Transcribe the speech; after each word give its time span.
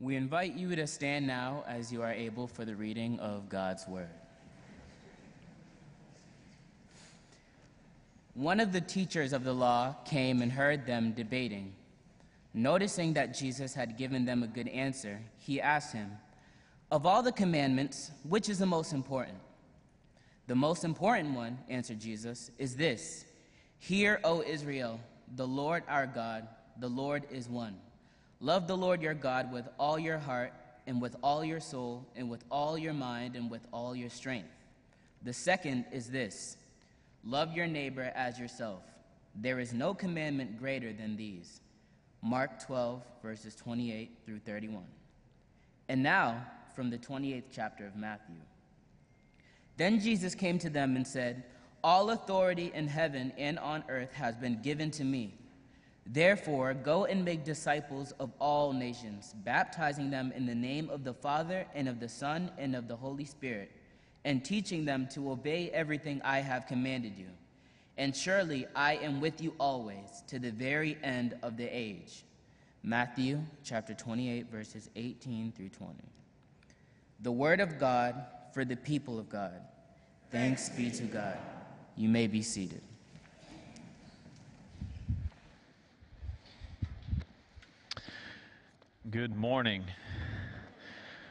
We 0.00 0.14
invite 0.14 0.54
you 0.54 0.76
to 0.76 0.86
stand 0.86 1.26
now 1.26 1.64
as 1.66 1.92
you 1.92 2.02
are 2.02 2.12
able 2.12 2.46
for 2.46 2.64
the 2.64 2.76
reading 2.76 3.18
of 3.18 3.48
God's 3.48 3.86
Word. 3.88 4.08
One 8.34 8.60
of 8.60 8.72
the 8.72 8.80
teachers 8.80 9.32
of 9.32 9.42
the 9.42 9.52
law 9.52 9.96
came 10.04 10.40
and 10.40 10.52
heard 10.52 10.86
them 10.86 11.10
debating. 11.10 11.72
Noticing 12.54 13.14
that 13.14 13.36
Jesus 13.36 13.74
had 13.74 13.96
given 13.96 14.24
them 14.24 14.44
a 14.44 14.46
good 14.46 14.68
answer, 14.68 15.20
he 15.38 15.60
asked 15.60 15.92
him, 15.92 16.12
Of 16.92 17.04
all 17.04 17.24
the 17.24 17.32
commandments, 17.32 18.12
which 18.22 18.48
is 18.48 18.60
the 18.60 18.66
most 18.66 18.92
important? 18.92 19.38
The 20.46 20.54
most 20.54 20.84
important 20.84 21.34
one, 21.34 21.58
answered 21.68 21.98
Jesus, 21.98 22.52
is 22.56 22.76
this 22.76 23.24
Hear, 23.80 24.20
O 24.22 24.42
Israel, 24.42 25.00
the 25.34 25.46
Lord 25.46 25.82
our 25.88 26.06
God, 26.06 26.46
the 26.78 26.88
Lord 26.88 27.24
is 27.32 27.48
one. 27.48 27.74
Love 28.40 28.66
the 28.66 28.76
Lord 28.76 29.02
your 29.02 29.14
God 29.14 29.52
with 29.52 29.68
all 29.78 29.98
your 29.98 30.18
heart, 30.18 30.52
and 30.86 31.02
with 31.02 31.16
all 31.22 31.44
your 31.44 31.60
soul, 31.60 32.06
and 32.16 32.30
with 32.30 32.44
all 32.50 32.78
your 32.78 32.92
mind, 32.92 33.36
and 33.36 33.50
with 33.50 33.66
all 33.72 33.94
your 33.94 34.10
strength. 34.10 34.48
The 35.22 35.32
second 35.32 35.86
is 35.92 36.10
this 36.10 36.56
love 37.24 37.54
your 37.54 37.66
neighbor 37.66 38.12
as 38.14 38.38
yourself. 38.38 38.82
There 39.34 39.60
is 39.60 39.72
no 39.72 39.94
commandment 39.94 40.58
greater 40.58 40.92
than 40.92 41.16
these. 41.16 41.60
Mark 42.22 42.64
12, 42.64 43.02
verses 43.22 43.54
28 43.54 44.10
through 44.24 44.40
31. 44.40 44.82
And 45.88 46.02
now, 46.02 46.44
from 46.74 46.90
the 46.90 46.98
28th 46.98 47.44
chapter 47.52 47.86
of 47.86 47.96
Matthew. 47.96 48.36
Then 49.76 50.00
Jesus 50.00 50.34
came 50.34 50.58
to 50.60 50.70
them 50.70 50.96
and 50.96 51.06
said, 51.06 51.44
All 51.82 52.10
authority 52.10 52.72
in 52.74 52.88
heaven 52.88 53.32
and 53.38 53.58
on 53.58 53.84
earth 53.88 54.12
has 54.12 54.36
been 54.36 54.60
given 54.62 54.90
to 54.92 55.04
me. 55.04 55.34
Therefore, 56.10 56.72
go 56.72 57.04
and 57.04 57.22
make 57.22 57.44
disciples 57.44 58.12
of 58.12 58.32
all 58.40 58.72
nations, 58.72 59.34
baptizing 59.44 60.08
them 60.08 60.32
in 60.34 60.46
the 60.46 60.54
name 60.54 60.88
of 60.88 61.04
the 61.04 61.12
Father, 61.12 61.66
and 61.74 61.86
of 61.86 62.00
the 62.00 62.08
Son, 62.08 62.50
and 62.56 62.74
of 62.74 62.88
the 62.88 62.96
Holy 62.96 63.26
Spirit, 63.26 63.70
and 64.24 64.42
teaching 64.42 64.86
them 64.86 65.06
to 65.12 65.30
obey 65.30 65.70
everything 65.70 66.22
I 66.24 66.38
have 66.38 66.66
commanded 66.66 67.18
you. 67.18 67.28
And 67.98 68.16
surely 68.16 68.66
I 68.74 68.94
am 68.96 69.20
with 69.20 69.42
you 69.42 69.52
always, 69.60 70.22
to 70.28 70.38
the 70.38 70.50
very 70.50 70.96
end 71.02 71.36
of 71.42 71.58
the 71.58 71.66
age. 71.66 72.24
Matthew 72.82 73.40
chapter 73.62 73.92
28, 73.92 74.50
verses 74.50 74.88
18 74.96 75.52
through 75.52 75.68
20. 75.68 75.94
The 77.20 77.32
word 77.32 77.60
of 77.60 77.78
God 77.78 78.24
for 78.54 78.64
the 78.64 78.76
people 78.76 79.18
of 79.18 79.28
God. 79.28 79.60
Thanks 80.30 80.70
be 80.70 80.90
to 80.90 81.02
God. 81.02 81.36
You 81.96 82.08
may 82.08 82.28
be 82.28 82.40
seated. 82.40 82.80
Good 89.10 89.34
morning. 89.34 89.84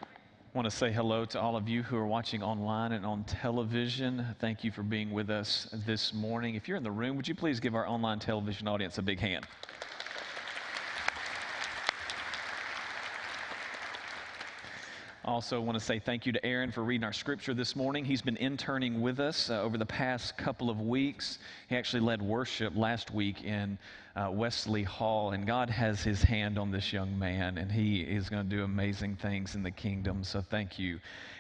I 0.01 0.57
want 0.57 0.65
to 0.65 0.75
say 0.75 0.91
hello 0.91 1.25
to 1.25 1.39
all 1.39 1.55
of 1.55 1.69
you 1.69 1.83
who 1.83 1.95
are 1.97 2.07
watching 2.07 2.41
online 2.41 2.93
and 2.93 3.05
on 3.05 3.23
television. 3.25 4.25
Thank 4.39 4.63
you 4.63 4.71
for 4.71 4.81
being 4.81 5.11
with 5.11 5.29
us 5.29 5.67
this 5.85 6.11
morning. 6.11 6.55
If 6.55 6.67
you're 6.67 6.77
in 6.77 6.83
the 6.83 6.89
room, 6.89 7.17
would 7.17 7.27
you 7.27 7.35
please 7.35 7.59
give 7.59 7.75
our 7.75 7.87
online 7.87 8.17
television 8.17 8.67
audience 8.67 8.97
a 8.97 9.03
big 9.03 9.19
hand? 9.19 9.45
Also, 15.27 15.59
want 15.59 15.77
to 15.77 15.83
say 15.83 15.99
thank 15.99 16.25
you 16.25 16.31
to 16.31 16.45
Aaron 16.45 16.71
for 16.71 16.85
reading 16.85 17.03
our 17.03 17.11
scripture 17.11 17.53
this 17.53 17.75
morning. 17.75 18.05
He's 18.05 18.21
been 18.21 18.37
interning 18.37 19.01
with 19.01 19.19
us 19.19 19.49
uh, 19.49 19.61
over 19.61 19.77
the 19.77 19.85
past 19.85 20.37
couple 20.37 20.69
of 20.69 20.79
weeks. 20.79 21.39
He 21.67 21.75
actually 21.75 21.99
led 21.99 22.21
worship 22.21 22.77
last 22.77 23.13
week 23.13 23.43
in 23.43 23.77
uh, 24.15 24.29
Wesley 24.31 24.83
Hall, 24.83 25.31
and 25.31 25.45
God 25.45 25.69
has 25.69 26.01
his 26.01 26.23
hand 26.23 26.57
on 26.57 26.71
this 26.71 26.93
young 26.93 27.19
man, 27.19 27.57
and 27.57 27.69
he 27.69 27.99
is 27.99 28.29
going 28.29 28.49
to 28.49 28.55
do 28.55 28.63
amazing 28.63 29.17
things 29.17 29.53
in 29.53 29.63
the 29.63 29.69
kingdom. 29.69 30.23
So, 30.23 30.39
thank 30.39 30.79
you, 30.79 30.97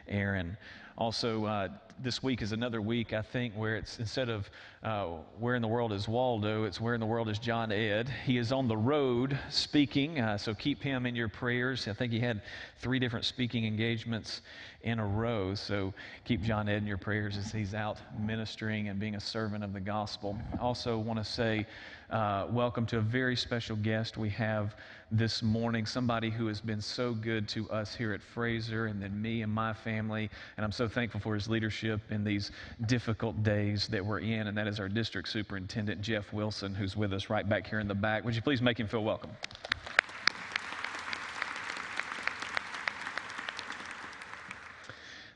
Aaron. 0.09 0.57
Also, 0.97 1.45
uh, 1.45 1.67
this 2.01 2.23
week 2.23 2.41
is 2.41 2.53
another 2.53 2.81
week, 2.81 3.13
I 3.13 3.21
think, 3.21 3.53
where 3.53 3.75
it's 3.75 3.99
instead 3.99 4.29
of 4.29 4.49
uh, 4.81 5.05
where 5.39 5.53
in 5.53 5.61
the 5.61 5.67
world 5.67 5.93
is 5.93 6.07
Waldo, 6.07 6.63
it's 6.63 6.81
where 6.81 6.95
in 6.95 6.99
the 6.99 7.05
world 7.05 7.29
is 7.29 7.37
John 7.37 7.71
Ed. 7.71 8.09
He 8.25 8.39
is 8.39 8.51
on 8.51 8.67
the 8.67 8.77
road 8.77 9.37
speaking, 9.51 10.19
uh, 10.19 10.39
so 10.39 10.55
keep 10.55 10.81
him 10.81 11.05
in 11.05 11.15
your 11.15 11.27
prayers. 11.27 11.87
I 11.87 11.93
think 11.93 12.11
he 12.11 12.19
had 12.19 12.41
three 12.79 12.97
different 12.97 13.25
speaking 13.25 13.65
engagements 13.65 14.41
in 14.87 14.99
a 14.99 15.05
row, 15.05 15.53
so 15.53 15.93
keep 16.23 16.41
John 16.41 16.69
Ed 16.69 16.77
in 16.77 16.87
your 16.87 16.97
prayers 16.97 17.35
as 17.37 17.51
he's 17.51 17.73
out 17.73 17.97
ministering 18.21 18.87
and 18.87 18.97
being 18.97 19.15
a 19.15 19.19
servant 19.19 19.61
of 19.61 19.73
the 19.73 19.81
gospel. 19.81 20.37
I 20.53 20.61
Also, 20.61 20.97
want 20.97 21.19
to 21.19 21.25
say 21.25 21.65
uh, 22.09 22.47
welcome 22.49 22.85
to 22.87 22.97
a 22.99 23.01
very 23.01 23.35
special 23.35 23.75
guest 23.75 24.17
we 24.17 24.29
have 24.29 24.77
this 25.11 25.43
morning, 25.43 25.85
somebody 25.85 26.29
who 26.29 26.47
has 26.47 26.61
been 26.61 26.79
so 26.79 27.13
good 27.13 27.49
to 27.49 27.69
us 27.69 27.93
here 27.93 28.13
at 28.13 28.21
Frazer 28.21 28.85
and 28.85 29.01
then 29.01 29.21
me 29.21 29.41
and 29.41 29.51
my 29.51 29.73
family. 29.73 30.29
And 30.55 30.63
I'm 30.63 30.71
so 30.71 30.87
thankful 30.87 31.19
for 31.19 31.33
his 31.33 31.49
leadership 31.49 31.99
in 32.09 32.23
these 32.23 32.51
difficult 32.85 33.43
days 33.43 33.89
that 33.89 34.05
we're 34.05 34.19
in. 34.19 34.47
And 34.47 34.57
that 34.57 34.67
is 34.67 34.79
our 34.79 34.87
district 34.87 35.27
superintendent, 35.27 36.01
Jeff 36.01 36.31
Wilson, 36.31 36.73
who's 36.73 36.95
with 36.95 37.11
us 37.11 37.29
right 37.29 37.47
back 37.47 37.67
here 37.67 37.81
in 37.81 37.89
the 37.89 37.95
back. 37.95 38.23
Would 38.23 38.35
you 38.35 38.41
please 38.41 38.61
make 38.61 38.79
him 38.79 38.87
feel 38.87 39.03
welcome? 39.03 39.31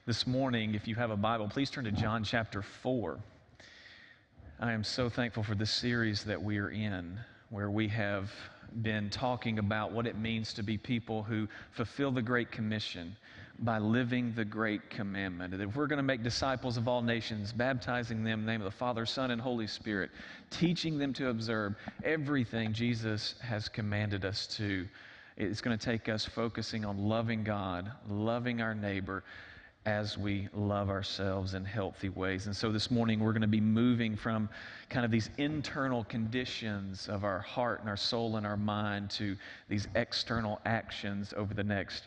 This 0.07 0.25
morning, 0.25 0.73
if 0.73 0.87
you 0.87 0.95
have 0.95 1.11
a 1.11 1.15
Bible, 1.15 1.47
please 1.47 1.69
turn 1.69 1.83
to 1.83 1.91
John 1.91 2.23
chapter 2.23 2.63
4. 2.63 3.19
I 4.59 4.71
am 4.71 4.83
so 4.83 5.09
thankful 5.09 5.43
for 5.43 5.53
this 5.53 5.69
series 5.69 6.23
that 6.23 6.41
we 6.41 6.57
are 6.57 6.71
in, 6.71 7.19
where 7.51 7.69
we 7.69 7.87
have 7.89 8.31
been 8.81 9.11
talking 9.11 9.59
about 9.59 9.91
what 9.91 10.07
it 10.07 10.17
means 10.17 10.55
to 10.55 10.63
be 10.63 10.75
people 10.75 11.21
who 11.21 11.47
fulfill 11.69 12.09
the 12.09 12.21
Great 12.21 12.51
Commission 12.51 13.15
by 13.59 13.77
living 13.77 14.33
the 14.33 14.43
Great 14.43 14.89
Commandment. 14.89 15.51
That 15.51 15.61
if 15.61 15.75
we're 15.75 15.85
going 15.85 15.97
to 15.97 16.03
make 16.03 16.23
disciples 16.23 16.77
of 16.77 16.87
all 16.87 17.03
nations, 17.03 17.53
baptizing 17.53 18.23
them 18.23 18.39
in 18.39 18.45
the 18.47 18.51
name 18.53 18.61
of 18.61 18.65
the 18.65 18.71
Father, 18.75 19.05
Son, 19.05 19.29
and 19.29 19.39
Holy 19.39 19.67
Spirit, 19.67 20.09
teaching 20.49 20.97
them 20.97 21.13
to 21.13 21.29
observe 21.29 21.75
everything 22.03 22.73
Jesus 22.73 23.35
has 23.39 23.69
commanded 23.69 24.25
us 24.25 24.47
to, 24.57 24.87
it's 25.37 25.61
going 25.61 25.77
to 25.77 25.85
take 25.85 26.09
us 26.09 26.25
focusing 26.25 26.85
on 26.85 26.97
loving 26.97 27.43
God, 27.43 27.91
loving 28.09 28.61
our 28.61 28.73
neighbor, 28.73 29.23
as 29.85 30.15
we 30.15 30.47
love 30.53 30.89
ourselves 30.91 31.55
in 31.55 31.65
healthy 31.65 32.09
ways. 32.09 32.45
And 32.45 32.55
so 32.55 32.71
this 32.71 32.91
morning 32.91 33.19
we're 33.19 33.31
going 33.31 33.41
to 33.41 33.47
be 33.47 33.61
moving 33.61 34.15
from 34.15 34.47
kind 34.89 35.03
of 35.03 35.09
these 35.09 35.31
internal 35.37 36.03
conditions 36.03 37.07
of 37.07 37.23
our 37.23 37.39
heart 37.39 37.79
and 37.79 37.89
our 37.89 37.97
soul 37.97 38.35
and 38.35 38.45
our 38.45 38.57
mind 38.57 39.09
to 39.11 39.35
these 39.69 39.87
external 39.95 40.61
actions 40.65 41.33
over 41.35 41.55
the 41.55 41.63
next 41.63 42.03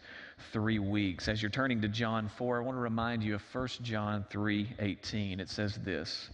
three 0.53 0.79
weeks. 0.79 1.27
As 1.27 1.43
you're 1.43 1.51
turning 1.51 1.81
to 1.81 1.89
John 1.89 2.29
4, 2.29 2.59
I 2.59 2.65
want 2.65 2.77
to 2.77 2.81
remind 2.81 3.25
you 3.25 3.35
of 3.35 3.43
1 3.53 3.69
John 3.83 4.25
3 4.31 4.77
18. 4.79 5.41
It 5.41 5.51
says 5.51 5.77
this 5.85 6.31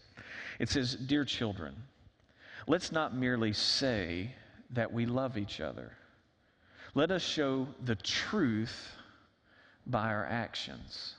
It 0.59 0.69
says, 0.69 0.95
Dear 0.95 1.25
children, 1.25 1.75
let's 2.67 2.93
not 2.93 3.17
merely 3.17 3.55
say 3.55 4.35
that 4.73 4.93
we 4.93 5.07
love 5.07 5.39
each 5.39 5.63
other, 5.63 5.93
let 6.95 7.11
us 7.11 7.23
show 7.23 7.67
the 7.83 7.97
truth 7.97 8.93
by 9.87 10.09
our 10.09 10.27
actions. 10.27 11.15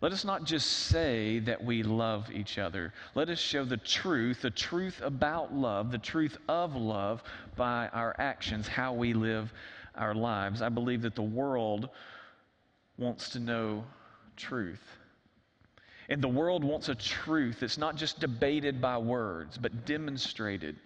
Let 0.00 0.12
us 0.12 0.24
not 0.24 0.44
just 0.44 0.68
say 0.68 1.40
that 1.40 1.64
we 1.64 1.82
love 1.82 2.30
each 2.32 2.58
other. 2.58 2.92
Let 3.14 3.30
us 3.30 3.38
show 3.38 3.64
the 3.64 3.76
truth, 3.76 4.42
the 4.42 4.50
truth 4.50 5.00
about 5.02 5.52
love, 5.52 5.90
the 5.90 5.98
truth 5.98 6.36
of 6.48 6.76
love 6.76 7.22
by 7.56 7.88
our 7.88 8.14
actions, 8.18 8.68
how 8.68 8.92
we 8.92 9.12
live 9.12 9.52
our 9.96 10.14
lives. 10.14 10.62
I 10.62 10.68
believe 10.68 11.02
that 11.02 11.16
the 11.16 11.22
world 11.22 11.88
wants 12.96 13.30
to 13.30 13.40
know 13.40 13.84
truth. 14.36 14.82
And 16.08 16.22
the 16.22 16.28
world 16.28 16.64
wants 16.64 16.88
a 16.88 16.94
truth 16.94 17.60
that's 17.60 17.76
not 17.76 17.96
just 17.96 18.20
debated 18.20 18.80
by 18.80 18.98
words, 18.98 19.58
but 19.58 19.84
demonstrated 19.84 20.76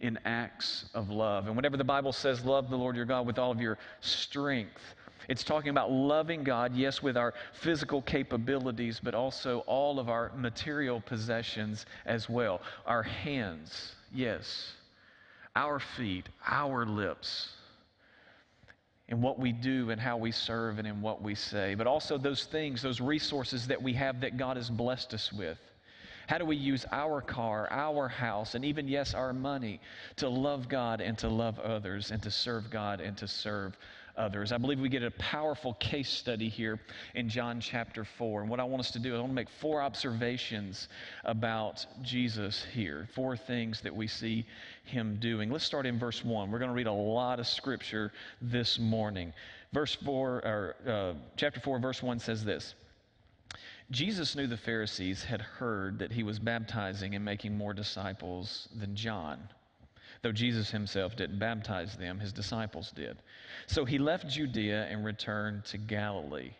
in 0.00 0.18
acts 0.24 0.84
of 0.94 1.10
love. 1.10 1.46
And 1.46 1.56
whenever 1.56 1.76
the 1.76 1.84
Bible 1.84 2.12
says, 2.12 2.44
Love 2.44 2.70
the 2.70 2.76
Lord 2.76 2.94
your 2.94 3.04
God 3.04 3.26
with 3.26 3.38
all 3.38 3.50
of 3.50 3.60
your 3.60 3.78
strength, 4.00 4.94
it's 5.28 5.44
talking 5.44 5.68
about 5.68 5.90
loving 5.90 6.42
God, 6.42 6.74
yes, 6.74 7.02
with 7.02 7.16
our 7.16 7.34
physical 7.52 8.00
capabilities, 8.00 8.98
but 9.02 9.14
also 9.14 9.60
all 9.66 9.98
of 10.00 10.08
our 10.08 10.32
material 10.34 11.00
possessions 11.00 11.84
as 12.06 12.28
well. 12.28 12.62
Our 12.86 13.02
hands, 13.02 13.92
yes. 14.12 14.72
Our 15.54 15.80
feet, 15.80 16.28
our 16.46 16.86
lips, 16.86 17.50
in 19.08 19.20
what 19.22 19.38
we 19.38 19.52
do 19.52 19.90
and 19.90 20.00
how 20.00 20.16
we 20.16 20.30
serve 20.30 20.78
and 20.78 20.86
in 20.86 21.00
what 21.00 21.22
we 21.22 21.34
say, 21.34 21.74
but 21.74 21.86
also 21.86 22.18
those 22.18 22.44
things, 22.44 22.82
those 22.82 23.00
resources 23.00 23.66
that 23.66 23.82
we 23.82 23.92
have 23.94 24.20
that 24.20 24.36
God 24.36 24.56
has 24.56 24.70
blessed 24.70 25.14
us 25.14 25.32
with. 25.32 25.58
How 26.28 26.36
do 26.36 26.44
we 26.44 26.56
use 26.56 26.84
our 26.92 27.22
car, 27.22 27.66
our 27.70 28.06
house, 28.06 28.54
and 28.54 28.62
even, 28.62 28.86
yes, 28.86 29.14
our 29.14 29.32
money 29.32 29.80
to 30.16 30.28
love 30.28 30.68
God 30.68 31.00
and 31.00 31.16
to 31.18 31.28
love 31.28 31.58
others 31.58 32.10
and 32.10 32.22
to 32.22 32.30
serve 32.30 32.70
God 32.70 33.00
and 33.00 33.16
to 33.16 33.26
serve 33.26 33.74
others. 34.14 34.52
I 34.52 34.58
believe 34.58 34.78
we 34.78 34.90
get 34.90 35.02
a 35.02 35.10
powerful 35.12 35.72
case 35.74 36.10
study 36.10 36.50
here 36.50 36.80
in 37.14 37.30
John 37.30 37.60
chapter 37.60 38.04
4. 38.04 38.42
And 38.42 38.50
what 38.50 38.60
I 38.60 38.64
want 38.64 38.80
us 38.80 38.90
to 38.90 38.98
do 38.98 39.14
is 39.14 39.14
I 39.14 39.20
want 39.20 39.30
to 39.30 39.34
make 39.34 39.48
four 39.48 39.80
observations 39.80 40.88
about 41.24 41.86
Jesus 42.02 42.62
here, 42.74 43.08
four 43.14 43.34
things 43.34 43.80
that 43.80 43.96
we 43.96 44.06
see 44.06 44.44
him 44.84 45.16
doing. 45.20 45.50
Let's 45.50 45.64
start 45.64 45.86
in 45.86 45.98
verse 45.98 46.22
1. 46.22 46.50
We're 46.50 46.58
going 46.58 46.70
to 46.70 46.74
read 46.74 46.88
a 46.88 46.92
lot 46.92 47.40
of 47.40 47.46
scripture 47.46 48.12
this 48.42 48.78
morning. 48.78 49.32
Verse 49.72 49.94
4, 49.94 50.28
or 50.28 50.76
uh, 50.86 51.14
chapter 51.36 51.60
4, 51.60 51.78
verse 51.78 52.02
1 52.02 52.18
says 52.18 52.44
this. 52.44 52.74
Jesus 53.90 54.36
knew 54.36 54.46
the 54.46 54.56
Pharisees 54.56 55.24
had 55.24 55.40
heard 55.40 55.98
that 55.98 56.12
he 56.12 56.22
was 56.22 56.38
baptizing 56.38 57.14
and 57.14 57.24
making 57.24 57.56
more 57.56 57.72
disciples 57.72 58.68
than 58.78 58.94
John. 58.94 59.48
Though 60.20 60.32
Jesus 60.32 60.70
himself 60.70 61.16
didn't 61.16 61.38
baptize 61.38 61.96
them, 61.96 62.18
his 62.18 62.32
disciples 62.32 62.90
did. 62.90 63.16
So 63.66 63.84
he 63.84 63.98
left 63.98 64.28
Judea 64.28 64.86
and 64.90 65.04
returned 65.04 65.64
to 65.66 65.78
Galilee. 65.78 66.52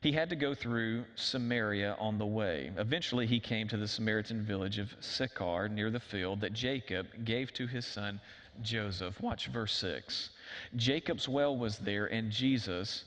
He 0.00 0.12
had 0.12 0.28
to 0.30 0.36
go 0.36 0.54
through 0.54 1.04
Samaria 1.14 1.96
on 1.98 2.18
the 2.18 2.26
way. 2.26 2.72
Eventually, 2.76 3.26
he 3.26 3.40
came 3.40 3.68
to 3.68 3.76
the 3.76 3.88
Samaritan 3.88 4.44
village 4.44 4.78
of 4.78 4.94
Sychar 5.00 5.68
near 5.68 5.90
the 5.90 6.00
field 6.00 6.40
that 6.40 6.52
Jacob 6.52 7.06
gave 7.24 7.52
to 7.54 7.66
his 7.66 7.86
son 7.86 8.20
Joseph. 8.62 9.20
Watch 9.20 9.48
verse 9.48 9.74
6. 9.74 10.30
Jacob's 10.76 11.28
well 11.28 11.56
was 11.56 11.78
there, 11.78 12.06
and 12.06 12.30
Jesus, 12.30 13.04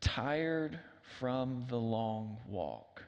tired 0.00 0.78
from 1.18 1.64
the 1.68 1.76
long 1.76 2.36
walk, 2.48 3.02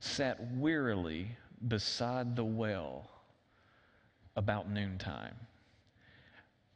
sat 0.00 0.38
wearily 0.56 1.28
beside 1.68 2.36
the 2.36 2.44
well 2.44 3.10
about 4.36 4.70
noontime. 4.70 5.34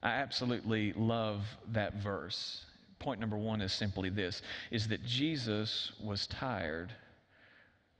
I 0.02 0.10
absolutely 0.10 0.92
love 0.94 1.42
that 1.72 1.94
verse. 2.02 2.64
Point 2.98 3.20
number 3.20 3.36
one 3.36 3.60
is 3.60 3.72
simply 3.72 4.10
this 4.10 4.42
is 4.70 4.88
that 4.88 5.04
Jesus 5.04 5.92
was 6.02 6.26
tired 6.26 6.92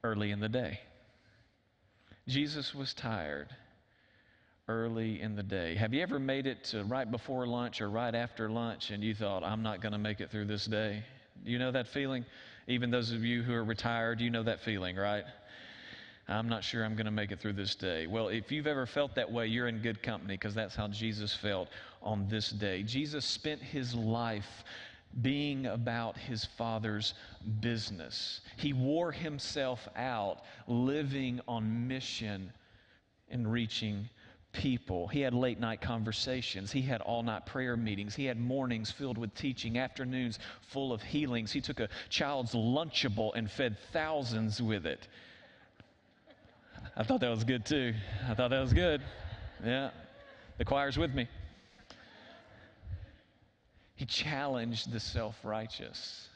early 0.03 0.31
in 0.31 0.41
the 0.41 0.49
day. 0.49 0.81
Jesus 2.27 2.75
was 2.75 2.95
tired 2.95 3.49
early 4.69 5.21
in 5.21 5.35
the 5.35 5.43
day. 5.43 5.75
Have 5.75 5.93
you 5.93 6.01
ever 6.03 6.19
made 6.19 6.47
it 6.47 6.65
to 6.65 6.85
right 6.85 7.11
before 7.11 7.47
lunch 7.47 7.81
or 7.81 7.91
right 7.91 8.15
after 8.15 8.49
lunch 8.49 8.91
and 8.91 9.03
you 9.03 9.15
thought, 9.15 9.43
I'm 9.43 9.63
not 9.63 9.81
going 9.81 9.93
to 9.93 9.99
make 9.99 10.21
it 10.21 10.31
through 10.31 10.47
this 10.47 10.65
day? 10.67 11.03
You 11.45 11.59
know 11.59 11.71
that 11.71 11.89
feeling? 11.89 12.25
Even 12.67 12.91
those 12.91 13.11
of 13.11 13.25
you 13.25 13.43
who 13.43 13.53
are 13.53 13.65
retired, 13.65 14.21
you 14.21 14.31
know 14.31 14.43
that 14.43 14.61
feeling, 14.61 14.97
right? 14.97 15.25
I'm 16.29 16.49
not 16.49 16.63
sure 16.63 16.85
I'm 16.85 16.95
going 16.95 17.07
to 17.07 17.11
make 17.11 17.33
it 17.33 17.41
through 17.41 17.55
this 17.55 17.75
day. 17.75 18.07
Well, 18.07 18.29
if 18.29 18.53
you've 18.53 18.69
ever 18.69 18.87
felt 18.87 19.17
that 19.17 19.31
way, 19.31 19.49
you're 19.49 19.67
in 19.67 19.79
good 19.81 20.03
company 20.03 20.35
because 20.35 20.55
that's 20.55 20.77
how 20.77 20.87
Jesus 20.87 21.35
felt 21.35 21.69
on 22.03 22.29
this 22.29 22.51
day. 22.51 22.85
Jesus 22.85 23.25
spent 23.25 23.61
his 23.61 23.95
life 23.95 24.65
being 25.23 25.67
about 25.67 26.17
his 26.17 26.45
father's 26.45 27.15
business. 27.59 28.43
He 28.57 28.73
wore 28.73 29.11
himself 29.11 29.89
out 29.97 30.43
living 30.69 31.41
on 31.49 31.89
mission 31.89 32.53
and 33.29 33.51
reaching 33.51 34.09
people. 34.53 35.09
He 35.09 35.21
had 35.21 35.35
late 35.35 35.61
night 35.61 35.81
conversations. 35.81 36.73
He 36.73 36.83
had 36.83 37.01
all 37.01 37.23
night 37.23 37.47
prayer 37.47 37.77
meetings. 37.77 38.15
He 38.15 38.25
had 38.25 38.39
mornings 38.39 38.91
filled 38.91 39.19
with 39.19 39.35
teaching, 39.35 39.79
afternoons 39.79 40.39
full 40.61 40.93
of 40.93 41.03
healings. 41.03 41.53
He 41.53 41.61
took 41.61 41.81
a 41.81 41.89
child's 42.09 42.53
Lunchable 42.53 43.33
and 43.35 43.51
fed 43.51 43.77
thousands 43.93 44.61
with 44.61 44.87
it. 44.87 45.09
I 46.97 47.03
thought 47.05 47.21
that 47.21 47.31
was 47.31 47.45
good 47.45 47.65
too. 47.65 47.95
I 48.29 48.35
thought 48.35 48.51
that 48.51 48.61
was 48.61 48.73
good. 48.73 49.01
Yeah. 49.65 49.91
The 50.59 50.65
choir's 50.65 50.99
with 50.99 51.15
me. 51.15 51.29
He 53.95 54.07
challenged 54.07 54.93
the 54.93 55.01
self 55.01 55.37
righteous. 55.45 56.29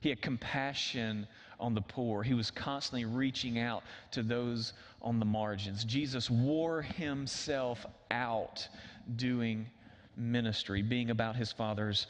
He 0.00 0.08
had 0.08 0.22
compassion 0.22 1.26
on 1.60 1.74
the 1.74 1.80
poor. 1.80 2.22
He 2.22 2.34
was 2.34 2.50
constantly 2.50 3.04
reaching 3.04 3.58
out 3.58 3.82
to 4.12 4.22
those 4.22 4.72
on 5.02 5.18
the 5.18 5.24
margins. 5.24 5.84
Jesus 5.84 6.30
wore 6.30 6.82
himself 6.82 7.84
out 8.10 8.66
doing 9.16 9.66
ministry, 10.16 10.82
being 10.82 11.10
about 11.10 11.36
his 11.36 11.52
Father's 11.52 12.06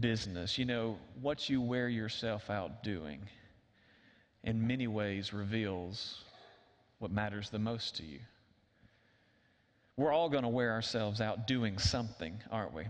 business. 0.00 0.58
You 0.58 0.64
know, 0.64 0.96
what 1.20 1.48
you 1.48 1.60
wear 1.60 1.88
yourself 1.88 2.50
out 2.50 2.82
doing 2.82 3.20
in 4.44 4.66
many 4.66 4.86
ways 4.86 5.32
reveals 5.32 6.24
what 6.98 7.10
matters 7.10 7.50
the 7.50 7.58
most 7.58 7.96
to 7.96 8.04
you. 8.04 8.18
We're 9.96 10.12
all 10.12 10.28
going 10.28 10.44
to 10.44 10.48
wear 10.48 10.72
ourselves 10.72 11.20
out 11.20 11.46
doing 11.46 11.78
something, 11.78 12.40
aren't 12.50 12.72
we? 12.72 12.84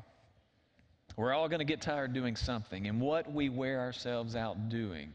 We're 1.16 1.32
all 1.32 1.48
going 1.48 1.58
to 1.58 1.64
get 1.64 1.82
tired 1.82 2.12
doing 2.12 2.36
something. 2.36 2.86
And 2.86 3.00
what 3.00 3.30
we 3.30 3.48
wear 3.48 3.80
ourselves 3.80 4.34
out 4.34 4.68
doing 4.68 5.12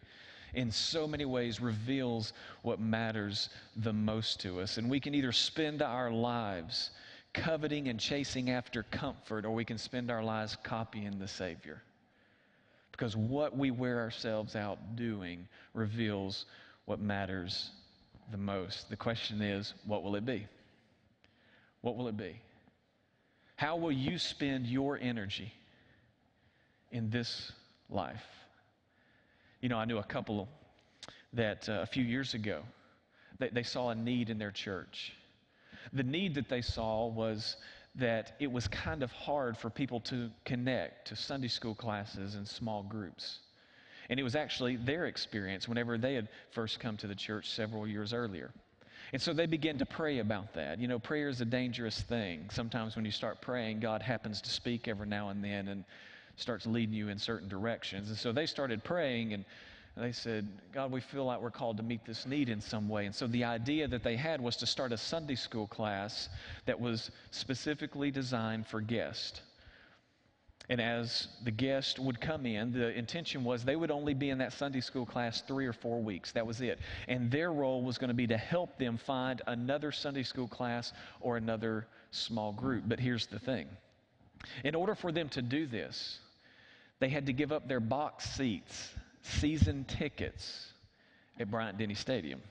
in 0.58 0.72
so 0.72 1.08
many 1.08 1.24
ways 1.24 1.62
reveals 1.62 2.34
what 2.64 2.80
matters 2.80 3.50
the 3.76 3.94
most 3.94 4.42
to 4.42 4.60
us. 4.60 4.80
And 4.80 4.90
we 4.90 5.00
can 5.00 5.14
either 5.14 5.32
spend 5.32 5.84
our 5.84 6.10
lives 6.10 6.90
coveting 7.32 7.90
and 7.90 8.00
chasing 8.00 8.50
after 8.50 8.82
comfort, 8.82 9.46
or 9.46 9.52
we 9.52 9.64
can 9.64 9.78
spend 9.78 10.10
our 10.10 10.24
lives 10.24 10.58
copying 10.64 11.20
the 11.20 11.28
Savior. 11.28 11.84
Because 12.92 13.16
what 13.16 13.56
we 13.56 13.70
wear 13.70 14.00
ourselves 14.00 14.56
out 14.56 14.96
doing 14.96 15.48
reveals 15.76 16.46
what 16.86 17.00
matters 17.00 17.70
the 18.32 18.38
most. 18.38 18.90
The 18.90 18.98
question 18.98 19.44
is, 19.44 19.76
what 19.86 20.02
will 20.02 20.16
it 20.16 20.26
be? 20.26 20.48
What 21.82 21.98
will 21.98 22.08
it 22.08 22.18
be? 22.18 22.42
How 23.58 23.76
will 23.76 23.92
you 23.92 24.18
spend 24.18 24.66
your 24.66 24.98
energy 25.00 25.54
in 26.92 27.12
this 27.12 27.52
life? 27.92 28.26
You 29.62 29.70
know, 29.70 29.78
I 29.78 29.86
knew 29.86 29.98
a 29.98 30.04
couple 30.04 30.48
that 31.34 31.68
uh, 31.68 31.80
a 31.82 31.86
few 31.86 32.04
years 32.04 32.34
ago, 32.34 32.62
they, 33.40 33.50
they 33.50 33.64
saw 33.64 33.90
a 33.90 33.96
need 33.96 34.30
in 34.30 34.38
their 34.38 34.52
church. 34.52 35.14
The 35.94 36.04
need 36.04 36.36
that 36.36 36.50
they 36.50 36.62
saw 36.62 37.08
was 37.08 37.58
that 37.96 38.36
it 38.40 38.52
was 38.52 38.68
kind 38.68 39.02
of 39.02 39.12
hard 39.12 39.58
for 39.58 39.70
people 39.70 40.00
to 40.02 40.30
connect 40.46 41.08
to 41.08 41.16
Sunday 41.16 41.48
school 41.48 41.74
classes 41.74 42.36
and 42.36 42.48
small 42.48 42.84
groups. 42.84 43.40
And 44.10 44.20
it 44.20 44.24
was 44.24 44.36
actually 44.36 44.76
their 44.76 45.08
experience 45.08 45.68
whenever 45.68 45.98
they 45.98 46.14
had 46.14 46.30
first 46.52 46.80
come 46.80 46.98
to 46.98 47.08
the 47.08 47.16
church 47.16 47.50
several 47.50 47.88
years 47.88 48.14
earlier. 48.14 48.52
And 49.14 49.22
so 49.22 49.34
they 49.34 49.46
began 49.46 49.78
to 49.80 49.86
pray 49.86 50.20
about 50.20 50.54
that. 50.54 50.80
You 50.80 50.88
know, 50.88 51.00
prayer 51.00 51.30
is 51.30 51.42
a 51.42 51.46
dangerous 51.46 52.00
thing. 52.02 52.50
Sometimes 52.52 52.96
when 52.96 53.06
you 53.06 53.12
start 53.12 53.42
praying, 53.42 53.80
God 53.80 54.02
happens 54.02 54.42
to 54.42 54.50
speak 54.50 54.88
every 54.88 55.08
now 55.08 55.30
and 55.30 55.44
then 55.44 55.68
and 55.68 55.86
starts 56.38 56.66
leading 56.66 56.94
you 56.94 57.10
in 57.10 57.18
certain 57.18 57.50
directions. 57.50 58.10
And 58.10 58.18
so 58.18 58.32
they 58.32 58.46
started 58.46 58.84
praying 58.84 59.34
and 59.34 59.44
they 59.98 60.12
said, 60.12 60.48
God, 60.72 60.92
we 60.92 61.02
feel 61.02 61.26
like 61.26 61.42
we're 61.42 61.50
called 61.50 61.78
to 61.78 61.84
meet 61.84 62.06
this 62.06 62.28
need 62.28 62.50
in 62.50 62.62
some 62.62 62.88
way. 62.88 63.08
And 63.08 63.16
so 63.16 63.26
the 63.26 63.44
idea 63.44 63.88
that 63.88 64.04
they 64.04 64.16
had 64.16 64.40
was 64.40 64.56
to 64.58 64.68
start 64.68 64.92
a 64.92 64.98
Sunday 64.98 65.36
school 65.36 65.68
class 65.68 66.30
that 66.66 66.80
was 66.80 67.10
specifically 67.32 68.12
designed 68.12 68.68
for 68.68 68.80
guests. 68.80 69.42
And 70.70 70.82
as 70.82 71.30
the 71.44 71.52
guest 71.52 71.98
would 71.98 72.20
come 72.20 72.46
in, 72.46 72.74
the 72.74 72.96
intention 72.96 73.44
was 73.44 73.64
they 73.64 73.78
would 73.78 73.90
only 73.90 74.14
be 74.14 74.30
in 74.30 74.38
that 74.40 74.54
Sunday 74.54 74.82
school 74.82 75.06
class 75.06 75.42
three 75.48 75.66
or 75.66 75.74
four 75.74 76.02
weeks. 76.02 76.34
That 76.34 76.46
was 76.46 76.62
it. 76.62 76.78
And 77.08 77.32
their 77.32 77.52
role 77.52 77.82
was 77.82 77.98
going 77.98 78.10
to 78.10 78.14
be 78.14 78.28
to 78.28 78.38
help 78.38 78.78
them 78.78 78.98
find 78.98 79.42
another 79.48 79.92
Sunday 79.92 80.24
school 80.24 80.48
class 80.48 80.92
or 81.22 81.38
another 81.38 81.88
small 82.12 82.52
group. 82.52 82.84
But 82.86 83.00
here's 83.00 83.26
the 83.28 83.40
thing 83.40 83.68
in 84.64 84.76
order 84.76 84.96
for 84.96 85.12
them 85.12 85.30
to 85.30 85.42
do 85.42 85.66
this, 85.66 86.20
they 87.00 87.10
had 87.10 87.26
to 87.28 87.34
give 87.34 87.52
up 87.52 87.68
their 87.68 87.80
box 87.80 88.30
seats, 88.30 88.90
season 89.22 89.86
tickets 89.86 90.74
at 91.40 91.52
Bryant 91.52 91.78
Denny 91.78 91.94
Stadium. 91.94 92.42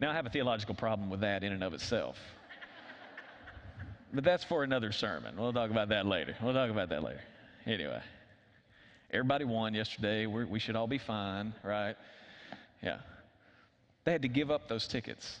Now, 0.00 0.10
I 0.10 0.14
have 0.14 0.26
a 0.26 0.30
theological 0.30 0.74
problem 0.74 1.10
with 1.10 1.20
that 1.20 1.42
in 1.42 1.52
and 1.52 1.64
of 1.64 1.74
itself. 1.74 2.18
But 4.12 4.24
that's 4.24 4.44
for 4.44 4.62
another 4.62 4.92
sermon. 4.92 5.34
We'll 5.36 5.52
talk 5.52 5.70
about 5.70 5.88
that 5.88 6.06
later. 6.06 6.36
We'll 6.42 6.54
talk 6.54 6.70
about 6.70 6.90
that 6.90 7.02
later. 7.02 7.20
Anyway, 7.66 8.00
everybody 9.10 9.44
won 9.44 9.74
yesterday. 9.74 10.26
We're, 10.26 10.46
we 10.46 10.58
should 10.58 10.76
all 10.76 10.86
be 10.86 10.98
fine, 10.98 11.52
right? 11.64 11.96
Yeah. 12.82 12.98
They 14.04 14.12
had 14.12 14.22
to 14.22 14.28
give 14.28 14.50
up 14.50 14.68
those 14.68 14.86
tickets 14.86 15.38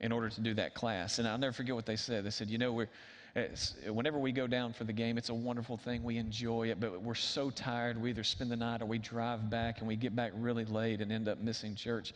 in 0.00 0.12
order 0.12 0.28
to 0.28 0.40
do 0.40 0.54
that 0.54 0.74
class. 0.74 1.18
And 1.18 1.26
I'll 1.26 1.38
never 1.38 1.54
forget 1.54 1.74
what 1.74 1.86
they 1.86 1.96
said. 1.96 2.24
They 2.24 2.30
said, 2.30 2.50
you 2.50 2.58
know, 2.58 2.72
we're, 2.72 2.88
whenever 3.88 4.18
we 4.18 4.32
go 4.32 4.46
down 4.46 4.72
for 4.72 4.84
the 4.84 4.92
game, 4.92 5.18
it's 5.18 5.28
a 5.28 5.34
wonderful 5.34 5.76
thing. 5.76 6.02
We 6.02 6.16
enjoy 6.16 6.70
it, 6.70 6.80
but 6.80 7.02
we're 7.02 7.14
so 7.14 7.50
tired. 7.50 8.00
We 8.00 8.10
either 8.10 8.24
spend 8.24 8.50
the 8.50 8.56
night 8.56 8.80
or 8.80 8.86
we 8.86 8.98
drive 8.98 9.50
back 9.50 9.80
and 9.80 9.88
we 9.88 9.96
get 9.96 10.16
back 10.16 10.32
really 10.34 10.64
late 10.64 11.00
and 11.00 11.12
end 11.12 11.28
up 11.28 11.38
missing 11.38 11.74
church. 11.74 12.14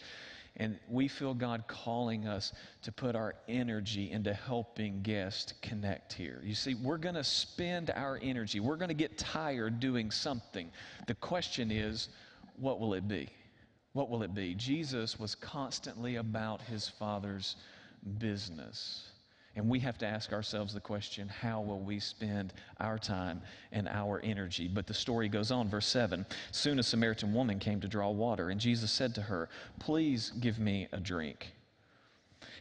And 0.56 0.78
we 0.88 1.08
feel 1.08 1.34
God 1.34 1.64
calling 1.68 2.26
us 2.26 2.52
to 2.82 2.90
put 2.90 3.14
our 3.14 3.34
energy 3.48 4.10
into 4.10 4.32
helping 4.32 5.02
guests 5.02 5.52
connect 5.62 6.12
here. 6.12 6.40
You 6.42 6.54
see, 6.54 6.74
we're 6.74 6.98
going 6.98 7.14
to 7.14 7.24
spend 7.24 7.90
our 7.90 8.18
energy, 8.22 8.58
we're 8.58 8.76
going 8.76 8.88
to 8.88 8.94
get 8.94 9.18
tired 9.18 9.78
doing 9.78 10.10
something. 10.10 10.70
The 11.06 11.14
question 11.14 11.70
is, 11.70 12.08
what 12.56 12.80
will 12.80 12.94
it 12.94 13.06
be? 13.06 13.28
What 13.92 14.08
will 14.08 14.22
it 14.22 14.34
be? 14.34 14.54
Jesus 14.54 15.18
was 15.18 15.34
constantly 15.34 16.16
about 16.16 16.62
his 16.62 16.88
Father's 16.88 17.56
business. 18.18 19.09
And 19.56 19.68
we 19.68 19.80
have 19.80 19.98
to 19.98 20.06
ask 20.06 20.32
ourselves 20.32 20.72
the 20.72 20.80
question 20.80 21.28
how 21.28 21.60
will 21.60 21.80
we 21.80 21.98
spend 21.98 22.52
our 22.78 22.98
time 22.98 23.42
and 23.72 23.88
our 23.88 24.20
energy? 24.22 24.68
But 24.68 24.86
the 24.86 24.94
story 24.94 25.28
goes 25.28 25.50
on, 25.50 25.68
verse 25.68 25.86
7. 25.86 26.24
Soon 26.52 26.78
a 26.78 26.82
Samaritan 26.82 27.34
woman 27.34 27.58
came 27.58 27.80
to 27.80 27.88
draw 27.88 28.10
water, 28.10 28.50
and 28.50 28.60
Jesus 28.60 28.92
said 28.92 29.14
to 29.16 29.22
her, 29.22 29.48
Please 29.80 30.32
give 30.40 30.58
me 30.58 30.86
a 30.92 31.00
drink. 31.00 31.52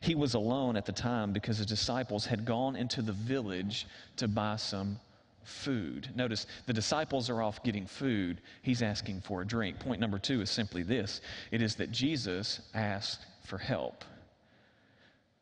He 0.01 0.15
was 0.15 0.33
alone 0.33 0.75
at 0.75 0.85
the 0.85 0.91
time 0.91 1.31
because 1.31 1.57
his 1.57 1.67
disciples 1.67 2.25
had 2.25 2.43
gone 2.45 2.75
into 2.75 3.01
the 3.01 3.13
village 3.13 3.85
to 4.15 4.27
buy 4.27 4.55
some 4.55 4.99
food. 5.43 6.09
Notice 6.15 6.47
the 6.65 6.73
disciples 6.73 7.29
are 7.29 7.41
off 7.41 7.61
getting 7.63 7.85
food. 7.85 8.41
He's 8.61 8.81
asking 8.81 9.21
for 9.21 9.41
a 9.41 9.47
drink. 9.47 9.79
Point 9.79 9.99
number 9.99 10.17
two 10.17 10.41
is 10.41 10.49
simply 10.49 10.83
this 10.83 11.21
it 11.51 11.61
is 11.61 11.75
that 11.75 11.91
Jesus 11.91 12.61
asked 12.73 13.25
for 13.45 13.57
help. 13.57 14.03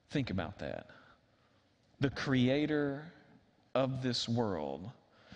Think 0.10 0.30
about 0.30 0.60
that 0.60 0.88
the 2.00 2.10
creator 2.10 3.12
of 3.75 4.01
this 4.01 4.27
world, 4.27 4.89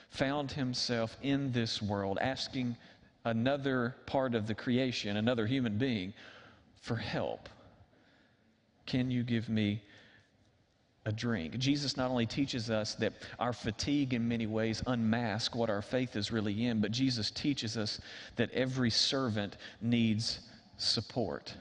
found 0.09 0.51
himself 0.51 1.17
in 1.21 1.51
this 1.51 1.81
world 1.81 2.17
asking 2.21 2.75
another 3.25 3.95
part 4.05 4.35
of 4.35 4.47
the 4.47 4.53
creation, 4.53 5.17
another 5.17 5.45
human 5.45 5.77
being, 5.77 6.13
for 6.81 6.95
help. 6.95 7.47
Can 8.85 9.09
you 9.09 9.23
give 9.23 9.47
me 9.47 9.81
a 11.05 11.11
drink? 11.11 11.57
Jesus 11.57 11.97
not 11.97 12.11
only 12.11 12.25
teaches 12.25 12.69
us 12.69 12.95
that 12.95 13.13
our 13.39 13.53
fatigue 13.53 14.13
in 14.13 14.27
many 14.27 14.47
ways 14.47 14.83
unmask 14.87 15.55
what 15.55 15.69
our 15.69 15.81
faith 15.81 16.15
is 16.15 16.31
really 16.31 16.65
in, 16.65 16.81
but 16.81 16.91
Jesus 16.91 17.31
teaches 17.31 17.77
us 17.77 18.01
that 18.35 18.51
every 18.51 18.89
servant 18.89 19.57
needs 19.81 20.39
support. 20.77 21.55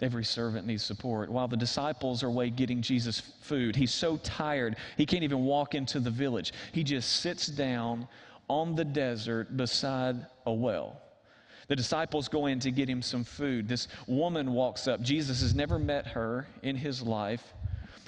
Every 0.00 0.24
servant 0.24 0.66
needs 0.66 0.82
support. 0.82 1.30
While 1.30 1.48
the 1.48 1.56
disciples 1.56 2.22
are 2.22 2.26
away 2.26 2.50
getting 2.50 2.82
Jesus 2.82 3.20
food, 3.40 3.74
he's 3.74 3.94
so 3.94 4.18
tired, 4.18 4.76
he 4.98 5.06
can't 5.06 5.24
even 5.24 5.44
walk 5.44 5.74
into 5.74 6.00
the 6.00 6.10
village. 6.10 6.52
He 6.72 6.84
just 6.84 7.20
sits 7.20 7.46
down 7.46 8.06
on 8.48 8.74
the 8.74 8.84
desert 8.84 9.56
beside 9.56 10.26
a 10.44 10.52
well. 10.52 11.00
The 11.68 11.76
disciples 11.76 12.28
go 12.28 12.46
in 12.46 12.60
to 12.60 12.70
get 12.70 12.88
him 12.88 13.02
some 13.02 13.24
food. 13.24 13.68
This 13.68 13.88
woman 14.06 14.52
walks 14.52 14.86
up. 14.86 15.00
Jesus 15.00 15.40
has 15.40 15.54
never 15.54 15.78
met 15.78 16.06
her 16.08 16.46
in 16.62 16.76
his 16.76 17.02
life. 17.02 17.54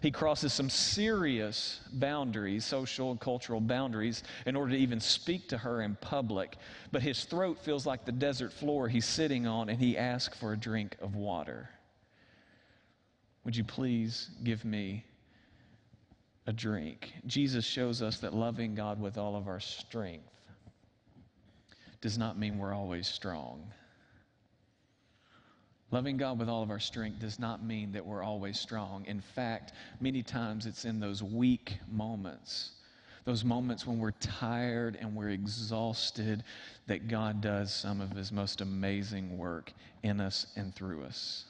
He 0.00 0.12
crosses 0.12 0.52
some 0.52 0.70
serious 0.70 1.80
boundaries, 1.94 2.64
social 2.64 3.10
and 3.10 3.18
cultural 3.18 3.60
boundaries, 3.60 4.22
in 4.46 4.54
order 4.54 4.72
to 4.72 4.78
even 4.78 5.00
speak 5.00 5.48
to 5.48 5.58
her 5.58 5.82
in 5.82 5.96
public. 5.96 6.56
But 6.92 7.02
his 7.02 7.24
throat 7.24 7.58
feels 7.58 7.84
like 7.84 8.04
the 8.04 8.12
desert 8.12 8.52
floor 8.52 8.88
he's 8.88 9.06
sitting 9.06 9.46
on, 9.48 9.70
and 9.70 9.80
he 9.80 9.98
asks 9.98 10.38
for 10.38 10.52
a 10.52 10.56
drink 10.56 10.96
of 11.00 11.16
water. 11.16 11.68
Would 13.48 13.56
you 13.56 13.64
please 13.64 14.28
give 14.44 14.62
me 14.66 15.06
a 16.46 16.52
drink? 16.52 17.14
Jesus 17.26 17.64
shows 17.64 18.02
us 18.02 18.18
that 18.18 18.34
loving 18.34 18.74
God 18.74 19.00
with 19.00 19.16
all 19.16 19.36
of 19.36 19.48
our 19.48 19.58
strength 19.58 20.28
does 22.02 22.18
not 22.18 22.38
mean 22.38 22.58
we're 22.58 22.74
always 22.74 23.08
strong. 23.08 23.62
Loving 25.90 26.18
God 26.18 26.38
with 26.38 26.50
all 26.50 26.62
of 26.62 26.70
our 26.70 26.78
strength 26.78 27.20
does 27.20 27.38
not 27.38 27.64
mean 27.64 27.90
that 27.92 28.04
we're 28.04 28.22
always 28.22 28.60
strong. 28.60 29.06
In 29.06 29.22
fact, 29.22 29.72
many 29.98 30.22
times 30.22 30.66
it's 30.66 30.84
in 30.84 31.00
those 31.00 31.22
weak 31.22 31.78
moments, 31.90 32.72
those 33.24 33.44
moments 33.46 33.86
when 33.86 33.98
we're 33.98 34.10
tired 34.10 34.98
and 35.00 35.16
we're 35.16 35.30
exhausted, 35.30 36.44
that 36.86 37.08
God 37.08 37.40
does 37.40 37.72
some 37.72 38.02
of 38.02 38.10
His 38.10 38.30
most 38.30 38.60
amazing 38.60 39.38
work 39.38 39.72
in 40.02 40.20
us 40.20 40.48
and 40.54 40.74
through 40.74 41.04
us. 41.04 41.46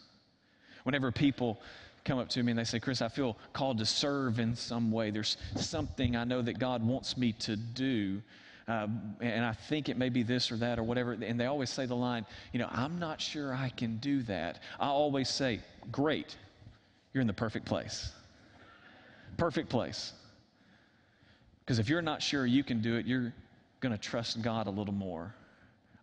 Whenever 0.85 1.11
people 1.11 1.61
come 2.05 2.19
up 2.19 2.29
to 2.31 2.43
me 2.43 2.53
and 2.53 2.59
they 2.59 2.65
say, 2.65 2.81
Chris, 2.81 3.03
I 3.03 3.09
feel 3.09 3.37
called 3.53 3.79
to 3.79 3.87
serve 3.87 4.39
in 4.39 4.55
some 4.55 4.91
way. 4.91 5.11
There's 5.11 5.37
something 5.57 6.17
I 6.17 6.25
know 6.25 6.43
that 6.43 6.59
God 6.59 6.87
wants 6.87 7.17
me 7.17 7.33
to 7.33 7.57
do. 7.57 8.23
Uh, 8.67 8.87
and 9.21 9.45
I 9.45 9.53
think 9.53 9.89
it 9.89 9.97
may 9.97 10.11
be 10.11 10.23
this 10.23 10.53
or 10.53 10.57
that 10.57 10.79
or 10.79 10.83
whatever. 10.83 11.13
And 11.13 11.41
they 11.41 11.47
always 11.47 11.71
say 11.71 11.87
the 11.87 11.97
line, 11.97 12.27
you 12.53 12.59
know, 12.59 12.69
I'm 12.71 12.99
not 12.99 13.21
sure 13.21 13.55
I 13.55 13.71
can 13.71 13.97
do 13.97 14.23
that. 14.25 14.61
I 14.79 14.89
always 14.89 15.29
say, 15.29 15.61
great, 15.91 16.37
you're 17.13 17.23
in 17.23 17.27
the 17.27 17.33
perfect 17.33 17.65
place. 17.65 18.11
Perfect 19.39 19.69
place. 19.71 20.13
Because 21.61 21.79
if 21.79 21.89
you're 21.89 22.03
not 22.03 22.23
sure 22.23 22.47
you 22.47 22.63
can 22.63 22.83
do 22.83 22.97
it, 22.97 23.07
you're 23.07 23.33
going 23.81 23.93
to 23.93 24.01
trust 24.01 24.43
God 24.43 24.67
a 24.67 24.71
little 24.71 24.95
more 24.95 25.35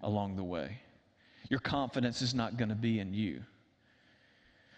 along 0.02 0.36
the 0.36 0.44
way. 0.44 0.80
Your 1.50 1.60
confidence 1.60 2.22
is 2.22 2.34
not 2.34 2.58
going 2.58 2.70
to 2.70 2.76
be 2.76 3.00
in 3.00 3.14
you. 3.14 3.42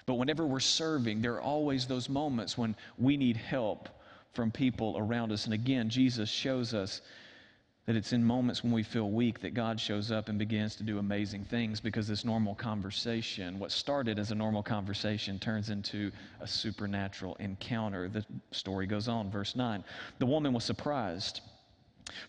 But 0.07 0.15
whenever 0.15 0.47
we're 0.47 0.61
serving, 0.61 1.21
there 1.21 1.33
are 1.33 1.41
always 1.41 1.85
those 1.85 2.07
moments 2.07 2.57
when 2.57 2.75
we 2.97 3.17
need 3.17 3.35
help 3.35 3.89
from 4.33 4.51
people 4.51 4.95
around 4.97 5.33
us. 5.33 5.43
And 5.45 5.53
again, 5.53 5.89
Jesus 5.89 6.29
shows 6.29 6.73
us 6.73 7.01
that 7.85 7.97
it's 7.97 8.13
in 8.13 8.23
moments 8.23 8.63
when 8.63 8.71
we 8.71 8.83
feel 8.83 9.11
weak 9.11 9.41
that 9.41 9.53
God 9.53 9.79
shows 9.79 10.09
up 10.09 10.29
and 10.29 10.39
begins 10.39 10.75
to 10.77 10.83
do 10.83 10.99
amazing 10.99 11.43
things 11.43 11.81
because 11.81 12.07
this 12.07 12.23
normal 12.23 12.55
conversation, 12.55 13.59
what 13.59 13.71
started 13.71 14.17
as 14.17 14.31
a 14.31 14.35
normal 14.35 14.63
conversation, 14.63 15.39
turns 15.39 15.69
into 15.69 16.11
a 16.39 16.47
supernatural 16.47 17.35
encounter. 17.39 18.07
The 18.07 18.25
story 18.51 18.87
goes 18.87 19.09
on, 19.09 19.29
verse 19.29 19.57
9. 19.57 19.83
The 20.19 20.25
woman 20.25 20.53
was 20.53 20.63
surprised, 20.63 21.41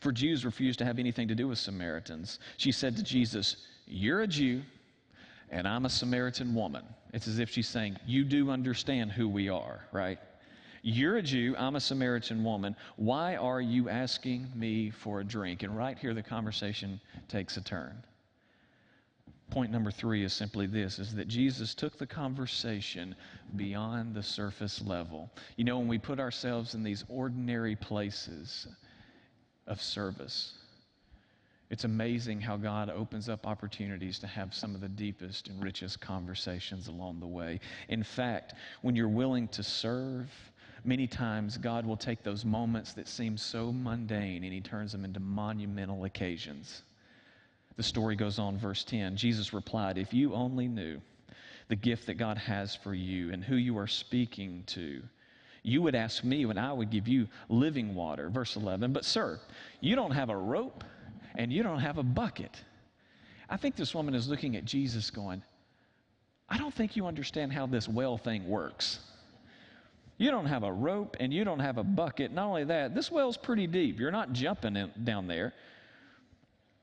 for 0.01 0.11
Jews 0.11 0.45
refused 0.45 0.81
to 0.81 0.85
have 0.85 0.99
anything 0.99 1.29
to 1.29 1.35
do 1.37 1.47
with 1.47 1.59
Samaritans. 1.59 2.41
She 2.57 2.73
said 2.73 2.97
to 2.97 3.05
Jesus, 3.05 3.57
You're 3.87 4.23
a 4.23 4.27
Jew 4.27 4.63
and 5.51 5.67
I'm 5.67 5.87
a 5.87 5.91
Samaritan 5.91 6.55
woman. 6.55 6.85
It's 7.13 7.27
as 7.27 7.39
if 7.39 7.51
she's 7.51 7.69
saying, 7.69 7.97
You 8.07 8.25
do 8.25 8.51
understand 8.51 9.13
who 9.13 9.29
we 9.29 9.49
are, 9.49 9.87
right? 9.93 10.19
You're 10.83 11.17
a 11.17 11.23
Jew, 11.23 11.55
I'm 11.59 11.77
a 11.77 11.81
Samaritan 11.81 12.45
woman. 12.45 12.77
Why 12.97 13.37
are 13.37 13.61
you 13.61 13.89
asking 13.89 14.49
me 14.55 14.91
for 14.91 15.21
a 15.21 15.25
drink? 15.25 15.63
And 15.63 15.77
right 15.77 15.99
here, 15.99 16.15
the 16.15 16.23
conversation 16.23 17.01
takes 17.29 17.57
a 17.57 17.61
turn. 17.61 18.03
Point 19.51 19.73
number 19.73 19.91
three 19.91 20.25
is 20.25 20.35
simply 20.35 20.67
this 20.67 20.99
is 20.99 21.15
that 21.15 21.27
Jesus 21.27 21.75
took 21.75 21.97
the 21.97 22.07
conversation 22.07 23.15
beyond 23.57 24.15
the 24.15 24.23
surface 24.23 24.83
level. 24.83 25.31
You 25.57 25.65
know, 25.65 25.79
when 25.79 25.89
we 25.89 25.99
put 25.99 26.21
ourselves 26.21 26.75
in 26.75 26.83
these 26.83 27.05
ordinary 27.09 27.75
places 27.75 28.69
of 29.67 29.81
service, 29.81 30.58
it's 31.71 31.85
amazing 31.85 32.41
how 32.41 32.57
God 32.57 32.89
opens 32.89 33.29
up 33.29 33.47
opportunities 33.47 34.19
to 34.21 34.27
have 34.27 34.55
some 34.55 34.75
of 34.75 34.81
the 34.81 34.89
deepest 34.89 35.49
and 35.49 35.63
richest 35.63 36.01
conversations 36.01 36.89
along 36.89 37.21
the 37.21 37.27
way. 37.27 37.61
In 37.89 38.03
fact, 38.03 38.55
when 38.81 38.97
you're 38.97 39.09
willing 39.09 39.49
to 39.49 39.63
serve, 39.63 40.31
many 40.85 41.07
times 41.07 41.59
God 41.59 41.85
will 41.85 41.97
take 41.97 42.23
those 42.23 42.45
moments 42.45 42.95
that 42.95 43.07
seem 43.07 43.37
so 43.37 43.71
mundane 43.71 44.45
and 44.45 44.53
He 44.53 44.63
turns 44.63 44.93
them 44.93 45.05
into 45.05 45.21
monumental 45.21 46.05
occasions. 46.05 46.85
The 47.77 47.83
story 47.83 48.17
goes 48.17 48.39
on, 48.39 48.59
verse 48.59 48.83
10. 48.85 49.17
Jesus 49.17 49.53
replied, 49.53 49.99
If 49.99 50.15
you 50.15 50.35
only 50.35 50.69
knew 50.69 51.01
the 51.69 51.77
gift 51.77 52.07
that 52.07 52.15
God 52.15 52.39
has 52.39 52.75
for 52.75 52.95
you 52.95 53.31
and 53.31 53.45
who 53.45 53.57
you 53.57 53.77
are 53.77 53.87
speaking 53.87 54.65
to, 54.69 55.03
you 55.63 55.83
would 55.83 55.95
ask 55.95 56.25
me, 56.25 56.45
and 56.45 56.59
I 56.59 56.73
would 56.73 56.91
give 56.91 57.07
you 57.07 57.29
living 57.51 57.95
water. 57.95 58.31
Verse 58.31 58.57
11. 58.57 58.93
But, 58.95 59.05
sir, 59.05 59.39
you 59.81 59.97
don't 59.97 60.13
have 60.13 60.31
a 60.31 60.37
rope 60.37 60.83
and 61.39 61.53
you 61.53 61.63
don't 61.63 61.79
have 61.79 61.97
a 61.97 62.03
bucket. 62.03 62.61
I 63.49 63.57
think 63.57 63.77
this 63.77 63.95
woman 63.95 64.15
is 64.15 64.29
looking 64.29 64.57
at 64.57 64.65
Jesus 64.65 65.09
going, 65.09 65.43
I 66.51 66.59
don't 66.59 66.75
think 66.75 66.97
you 66.97 67.07
understand 67.07 67.53
how 67.53 67.67
this 67.67 67.89
well 67.89 68.19
thing 68.19 68.47
works. 68.47 68.99
You 70.19 70.33
don't 70.33 70.47
have 70.47 70.65
a 70.65 70.73
rope 70.73 71.17
and 71.21 71.33
you 71.33 71.45
don't 71.45 71.61
have 71.61 71.79
a 71.79 71.85
bucket. 71.85 72.33
Not 72.33 72.47
only 72.47 72.65
that, 72.65 72.95
this 72.95 73.11
well's 73.11 73.37
pretty 73.37 73.69
deep. 73.69 74.01
You're 74.01 74.11
not 74.11 74.33
jumping 74.33 74.77
in, 74.77 74.91
down 75.05 75.29
there. 75.29 75.55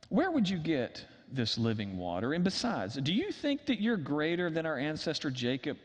Where 0.10 0.32
would 0.32 0.50
you 0.50 0.58
get 0.58 1.06
this 1.32 1.58
living 1.58 1.98
water? 1.98 2.34
And 2.34 2.44
besides, 2.44 2.96
do 2.96 3.14
you 3.14 3.32
think 3.32 3.66
that 3.66 3.82
you're 3.82 3.98
greater 3.98 4.50
than 4.50 4.66
our 4.66 4.78
ancestor 4.78 5.30
Jacob, 5.30 5.78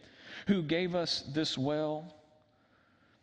who 0.46 0.62
gave 0.62 0.94
us 0.94 1.24
this 1.34 1.58
well? 1.58 2.14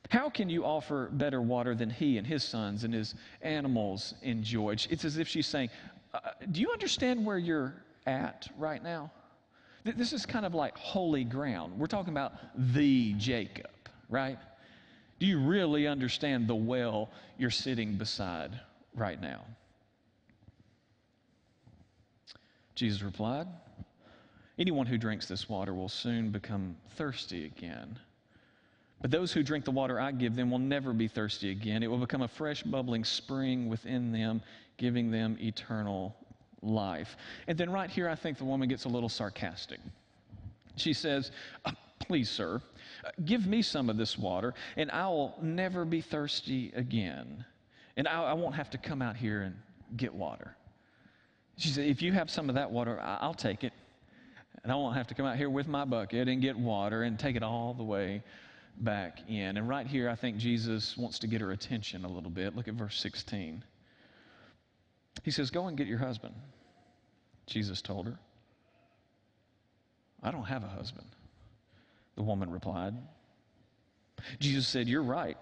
How 0.09 0.29
can 0.29 0.49
you 0.49 0.63
offer 0.63 1.09
better 1.11 1.41
water 1.41 1.75
than 1.75 1.89
he 1.89 2.17
and 2.17 2.25
his 2.25 2.43
sons 2.43 2.83
and 2.83 2.93
his 2.93 3.15
animals 3.41 4.13
enjoyed? 4.21 4.85
It's 4.89 5.05
as 5.05 5.17
if 5.17 5.27
she's 5.27 5.47
saying, 5.47 5.69
uh, 6.13 6.19
Do 6.51 6.61
you 6.61 6.71
understand 6.71 7.25
where 7.25 7.37
you're 7.37 7.73
at 8.05 8.47
right 8.57 8.81
now? 8.81 9.11
This 9.83 10.11
is 10.11 10.25
kind 10.25 10.45
of 10.45 10.53
like 10.53 10.77
holy 10.77 11.23
ground. 11.23 11.77
We're 11.77 11.87
talking 11.87 12.13
about 12.13 12.33
the 12.73 13.13
Jacob, 13.13 13.71
right? 14.09 14.37
Do 15.19 15.25
you 15.25 15.39
really 15.39 15.87
understand 15.87 16.47
the 16.47 16.55
well 16.55 17.09
you're 17.37 17.49
sitting 17.49 17.95
beside 17.95 18.59
right 18.93 19.19
now? 19.21 19.45
Jesus 22.75 23.01
replied, 23.01 23.47
Anyone 24.59 24.87
who 24.87 24.97
drinks 24.97 25.27
this 25.27 25.47
water 25.47 25.73
will 25.73 25.89
soon 25.89 26.31
become 26.31 26.75
thirsty 26.95 27.45
again. 27.45 27.97
But 29.01 29.11
those 29.11 29.31
who 29.31 29.43
drink 29.43 29.65
the 29.65 29.71
water 29.71 29.99
I 29.99 30.11
give 30.11 30.35
them 30.35 30.49
will 30.49 30.59
never 30.59 30.91
be 30.91 31.07
thirsty 31.07 31.51
again. 31.51 31.83
It 31.83 31.87
will 31.87 31.99
become 31.99 32.23
a 32.23 32.27
fresh, 32.27 32.63
bubbling 32.63 33.03
spring 33.03 33.69
within 33.69 34.11
them, 34.11 34.41
giving 34.77 35.11
them 35.11 35.37
eternal 35.39 36.15
life. 36.61 37.15
And 37.47 37.57
then, 37.57 37.69
right 37.69 37.89
here, 37.89 38.09
I 38.09 38.15
think 38.15 38.37
the 38.37 38.45
woman 38.45 38.67
gets 38.67 38.85
a 38.85 38.89
little 38.89 39.09
sarcastic. 39.09 39.79
She 40.75 40.93
says, 40.93 41.31
Please, 41.99 42.29
sir, 42.29 42.61
uh, 43.03 43.09
give 43.25 43.47
me 43.47 43.61
some 43.61 43.89
of 43.89 43.97
this 43.97 44.17
water, 44.17 44.53
and 44.77 44.89
I 44.91 45.07
will 45.07 45.35
never 45.41 45.83
be 45.85 46.01
thirsty 46.01 46.71
again. 46.75 47.43
And 47.97 48.07
I, 48.07 48.23
I 48.23 48.33
won't 48.33 48.55
have 48.55 48.69
to 48.71 48.77
come 48.77 49.01
out 49.01 49.15
here 49.15 49.41
and 49.41 49.55
get 49.97 50.13
water. 50.13 50.55
She 51.57 51.69
said, 51.69 51.87
If 51.87 52.01
you 52.01 52.13
have 52.13 52.29
some 52.29 52.49
of 52.49 52.55
that 52.55 52.71
water, 52.71 52.99
I'll 53.01 53.33
take 53.33 53.63
it. 53.63 53.73
And 54.63 54.71
I 54.71 54.75
won't 54.75 54.95
have 54.97 55.07
to 55.07 55.13
come 55.13 55.25
out 55.25 55.37
here 55.37 55.49
with 55.49 55.67
my 55.67 55.85
bucket 55.85 56.27
and 56.27 56.41
get 56.41 56.57
water 56.57 57.03
and 57.03 57.19
take 57.19 57.35
it 57.35 57.43
all 57.43 57.73
the 57.73 57.83
way 57.83 58.23
back 58.83 59.19
in. 59.27 59.57
And 59.57 59.67
right 59.67 59.87
here, 59.87 60.09
I 60.09 60.15
think 60.15 60.37
Jesus 60.37 60.97
wants 60.97 61.19
to 61.19 61.27
get 61.27 61.41
her 61.41 61.51
attention 61.51 62.05
a 62.05 62.07
little 62.07 62.29
bit. 62.29 62.55
Look 62.55 62.67
at 62.67 62.73
verse 62.73 62.99
16. 62.99 63.63
He 65.23 65.31
says, 65.31 65.49
Go 65.49 65.67
and 65.67 65.77
get 65.77 65.87
your 65.87 65.97
husband. 65.97 66.35
Jesus 67.45 67.81
told 67.81 68.05
her, 68.05 68.19
I 70.21 70.31
don't 70.31 70.43
have 70.43 70.63
a 70.63 70.67
husband. 70.67 71.07
The 72.15 72.23
woman 72.23 72.51
replied. 72.51 72.93
Jesus 74.39 74.67
said, 74.67 74.87
You're 74.87 75.03
right. 75.03 75.37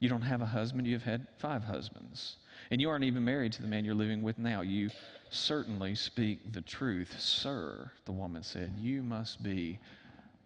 You 0.00 0.08
don't 0.08 0.22
have 0.22 0.40
a 0.40 0.46
husband, 0.46 0.86
you 0.86 0.94
have 0.94 1.02
had 1.02 1.26
five 1.38 1.62
husbands. 1.62 2.36
And 2.70 2.80
you 2.80 2.88
aren't 2.88 3.04
even 3.04 3.24
married 3.24 3.52
to 3.52 3.62
the 3.62 3.68
man 3.68 3.84
you're 3.84 3.94
living 3.94 4.22
with 4.22 4.38
now. 4.38 4.62
You 4.62 4.90
certainly 5.28 5.94
speak 5.94 6.52
the 6.52 6.62
truth. 6.62 7.14
Sir, 7.20 7.90
the 8.06 8.12
woman 8.12 8.42
said, 8.42 8.72
you 8.78 9.02
must 9.02 9.42
be 9.42 9.78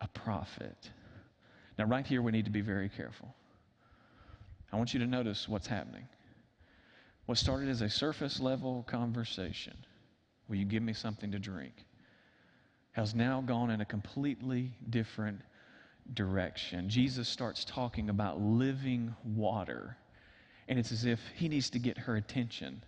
a 0.00 0.08
prophet. 0.08 0.90
Now, 1.78 1.84
right 1.84 2.06
here, 2.06 2.22
we 2.22 2.32
need 2.32 2.44
to 2.44 2.50
be 2.50 2.60
very 2.60 2.88
careful. 2.88 3.34
I 4.72 4.76
want 4.76 4.94
you 4.94 5.00
to 5.00 5.06
notice 5.06 5.48
what's 5.48 5.66
happening. 5.66 6.06
What 7.26 7.38
started 7.38 7.68
as 7.68 7.80
a 7.80 7.88
surface 7.88 8.40
level 8.40 8.84
conversation, 8.86 9.76
will 10.48 10.56
you 10.56 10.64
give 10.64 10.82
me 10.82 10.92
something 10.92 11.32
to 11.32 11.38
drink, 11.38 11.74
has 12.92 13.14
now 13.14 13.40
gone 13.40 13.70
in 13.70 13.80
a 13.80 13.84
completely 13.84 14.72
different 14.90 15.40
direction. 16.12 16.88
Jesus 16.88 17.28
starts 17.28 17.64
talking 17.64 18.10
about 18.10 18.40
living 18.40 19.14
water, 19.24 19.96
and 20.68 20.78
it's 20.78 20.92
as 20.92 21.04
if 21.04 21.20
he 21.34 21.48
needs 21.48 21.70
to 21.70 21.78
get 21.78 21.98
her 21.98 22.16
attention. 22.16 22.82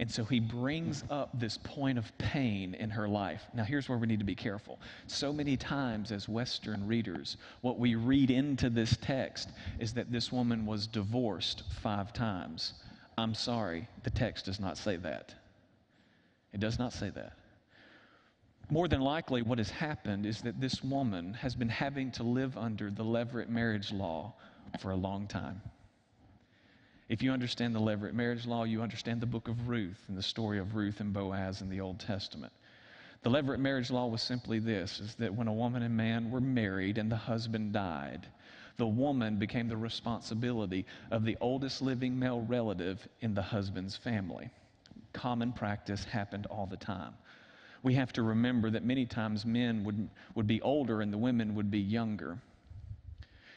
And 0.00 0.10
so 0.10 0.24
he 0.24 0.40
brings 0.40 1.04
up 1.10 1.28
this 1.38 1.58
point 1.58 1.98
of 1.98 2.16
pain 2.16 2.72
in 2.72 2.88
her 2.88 3.06
life. 3.06 3.42
Now, 3.52 3.64
here's 3.64 3.86
where 3.86 3.98
we 3.98 4.06
need 4.06 4.18
to 4.20 4.24
be 4.24 4.34
careful. 4.34 4.80
So 5.06 5.30
many 5.30 5.58
times, 5.58 6.10
as 6.10 6.26
Western 6.26 6.86
readers, 6.86 7.36
what 7.60 7.78
we 7.78 7.96
read 7.96 8.30
into 8.30 8.70
this 8.70 8.96
text 9.02 9.50
is 9.78 9.92
that 9.92 10.10
this 10.10 10.32
woman 10.32 10.64
was 10.64 10.86
divorced 10.86 11.64
five 11.82 12.14
times. 12.14 12.72
I'm 13.18 13.34
sorry, 13.34 13.86
the 14.02 14.08
text 14.08 14.46
does 14.46 14.58
not 14.58 14.78
say 14.78 14.96
that. 14.96 15.34
It 16.54 16.60
does 16.60 16.78
not 16.78 16.94
say 16.94 17.10
that. 17.10 17.34
More 18.70 18.88
than 18.88 19.02
likely, 19.02 19.42
what 19.42 19.58
has 19.58 19.68
happened 19.68 20.24
is 20.24 20.40
that 20.40 20.62
this 20.62 20.82
woman 20.82 21.34
has 21.34 21.54
been 21.54 21.68
having 21.68 22.10
to 22.12 22.22
live 22.22 22.56
under 22.56 22.90
the 22.90 23.04
Levirate 23.04 23.50
marriage 23.50 23.92
law 23.92 24.32
for 24.78 24.92
a 24.92 24.96
long 24.96 25.26
time. 25.26 25.60
If 27.10 27.24
you 27.24 27.32
understand 27.32 27.74
the 27.74 27.80
Levirate 27.80 28.14
marriage 28.14 28.46
law, 28.46 28.62
you 28.62 28.82
understand 28.82 29.20
the 29.20 29.26
book 29.26 29.48
of 29.48 29.66
Ruth 29.68 30.00
and 30.06 30.16
the 30.16 30.22
story 30.22 30.60
of 30.60 30.76
Ruth 30.76 31.00
and 31.00 31.12
Boaz 31.12 31.60
in 31.60 31.68
the 31.68 31.80
Old 31.80 31.98
Testament. 31.98 32.52
The 33.24 33.30
Levirate 33.30 33.58
marriage 33.58 33.90
law 33.90 34.06
was 34.06 34.22
simply 34.22 34.60
this 34.60 35.00
is 35.00 35.16
that 35.16 35.34
when 35.34 35.48
a 35.48 35.52
woman 35.52 35.82
and 35.82 35.96
man 35.96 36.30
were 36.30 36.40
married 36.40 36.98
and 36.98 37.10
the 37.10 37.16
husband 37.16 37.72
died, 37.72 38.28
the 38.76 38.86
woman 38.86 39.40
became 39.40 39.66
the 39.66 39.76
responsibility 39.76 40.86
of 41.10 41.24
the 41.24 41.36
oldest 41.40 41.82
living 41.82 42.16
male 42.16 42.42
relative 42.42 43.08
in 43.22 43.34
the 43.34 43.42
husband's 43.42 43.96
family. 43.96 44.48
Common 45.12 45.52
practice 45.52 46.04
happened 46.04 46.46
all 46.46 46.66
the 46.66 46.76
time. 46.76 47.14
We 47.82 47.94
have 47.94 48.12
to 48.12 48.22
remember 48.22 48.70
that 48.70 48.84
many 48.84 49.04
times 49.04 49.44
men 49.44 49.82
would, 49.82 50.08
would 50.36 50.46
be 50.46 50.62
older 50.62 51.00
and 51.00 51.12
the 51.12 51.18
women 51.18 51.56
would 51.56 51.72
be 51.72 51.80
younger. 51.80 52.38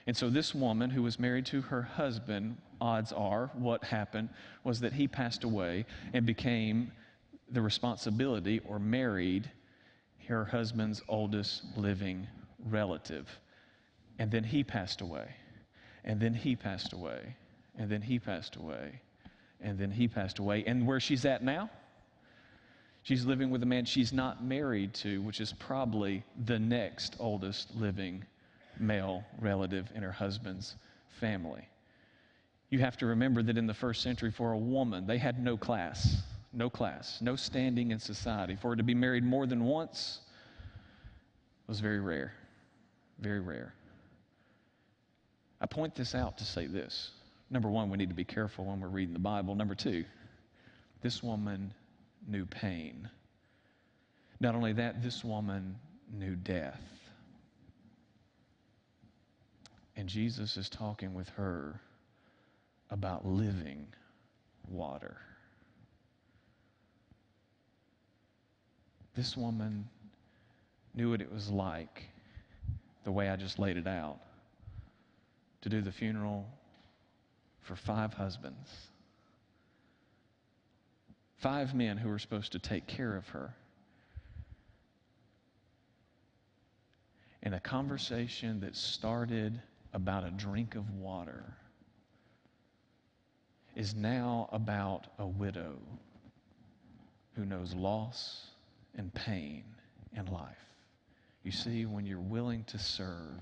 And 0.05 0.15
so, 0.15 0.29
this 0.29 0.53
woman 0.53 0.89
who 0.89 1.01
was 1.01 1.17
married 1.17 1.45
to 1.47 1.61
her 1.61 1.81
husband, 1.81 2.57
odds 2.81 3.13
are, 3.13 3.51
what 3.53 3.83
happened 3.85 4.29
was 4.63 4.81
that 4.81 4.93
he 4.93 5.07
passed 5.07 5.43
away 5.45 5.85
and 6.11 6.25
became 6.25 6.91
the 7.49 7.61
responsibility 7.61 8.59
or 8.65 8.79
married 8.79 9.49
her 10.27 10.45
husband's 10.45 11.01
oldest 11.07 11.63
living 11.77 12.27
relative. 12.65 13.29
And 14.19 14.29
then 14.29 14.43
he 14.43 14.63
passed 14.63 15.01
away. 15.01 15.35
And 16.03 16.19
then 16.19 16.33
he 16.33 16.55
passed 16.55 16.93
away. 16.93 17.35
And 17.75 17.89
then 17.89 18.01
he 18.01 18.19
passed 18.19 18.57
away. 18.57 19.01
And 19.61 19.77
then 19.77 19.91
he 19.91 20.07
passed 20.07 20.39
away. 20.39 20.63
And 20.67 20.85
where 20.85 20.99
she's 20.99 21.23
at 21.25 21.43
now? 21.43 21.69
She's 23.03 23.25
living 23.25 23.49
with 23.49 23.63
a 23.63 23.65
man 23.65 23.85
she's 23.85 24.13
not 24.13 24.43
married 24.43 24.93
to, 24.95 25.21
which 25.21 25.41
is 25.41 25.53
probably 25.53 26.23
the 26.45 26.59
next 26.59 27.15
oldest 27.19 27.75
living 27.75 28.23
male 28.79 29.23
relative 29.39 29.91
in 29.95 30.03
her 30.03 30.11
husband's 30.11 30.75
family. 31.19 31.67
You 32.69 32.79
have 32.79 32.97
to 32.97 33.05
remember 33.05 33.43
that 33.43 33.57
in 33.57 33.67
the 33.67 33.73
first 33.73 34.01
century, 34.01 34.31
for 34.31 34.51
a 34.51 34.57
woman, 34.57 35.05
they 35.05 35.17
had 35.17 35.43
no 35.43 35.57
class, 35.57 36.23
no 36.51 36.69
class, 36.69 37.19
no 37.21 37.35
standing 37.35 37.91
in 37.91 37.99
society. 37.99 38.55
For 38.55 38.69
her 38.69 38.75
to 38.75 38.83
be 38.83 38.95
married 38.95 39.23
more 39.23 39.45
than 39.45 39.63
once 39.63 40.21
was 41.67 41.79
very 41.79 41.99
rare, 41.99 42.33
very 43.19 43.39
rare. 43.39 43.73
I 45.61 45.65
point 45.65 45.95
this 45.95 46.15
out 46.15 46.37
to 46.39 46.43
say 46.43 46.65
this. 46.65 47.11
Number 47.49 47.69
one, 47.69 47.89
we 47.89 47.97
need 47.97 48.09
to 48.09 48.15
be 48.15 48.23
careful 48.23 48.65
when 48.65 48.79
we're 48.79 48.87
reading 48.87 49.13
the 49.13 49.19
Bible. 49.19 49.55
Number 49.55 49.75
two, 49.75 50.03
this 51.01 51.21
woman 51.21 51.73
knew 52.27 52.45
pain. 52.45 53.09
Not 54.39 54.55
only 54.55 54.73
that, 54.73 55.03
this 55.03 55.23
woman 55.23 55.75
knew 56.11 56.35
death. 56.35 56.81
And 59.95 60.09
Jesus 60.09 60.57
is 60.57 60.69
talking 60.69 61.13
with 61.13 61.29
her 61.29 61.79
about 62.89 63.25
living 63.25 63.87
water. 64.67 65.17
This 69.15 69.37
woman 69.37 69.87
knew 70.95 71.11
what 71.11 71.21
it 71.21 71.31
was 71.31 71.49
like, 71.49 72.03
the 73.03 73.11
way 73.11 73.29
I 73.29 73.35
just 73.35 73.59
laid 73.59 73.77
it 73.77 73.87
out, 73.87 74.19
to 75.61 75.69
do 75.69 75.81
the 75.81 75.91
funeral 75.91 76.47
for 77.61 77.75
five 77.75 78.13
husbands, 78.13 78.69
five 81.37 81.73
men 81.75 81.97
who 81.97 82.09
were 82.09 82.19
supposed 82.19 82.51
to 82.53 82.59
take 82.59 82.87
care 82.87 83.15
of 83.15 83.27
her. 83.29 83.53
In 87.43 87.53
a 87.53 87.59
conversation 87.59 88.61
that 88.61 88.75
started 88.75 89.61
about 89.93 90.25
a 90.25 90.31
drink 90.31 90.75
of 90.75 90.89
water 90.91 91.43
is 93.75 93.95
now 93.95 94.49
about 94.51 95.07
a 95.19 95.25
widow 95.25 95.75
who 97.35 97.45
knows 97.45 97.73
loss 97.73 98.47
and 98.95 99.13
pain 99.13 99.63
and 100.15 100.29
life. 100.29 100.55
You 101.43 101.51
see, 101.51 101.85
when 101.85 102.05
you're 102.05 102.19
willing 102.19 102.63
to 102.65 102.79
serve 102.79 103.39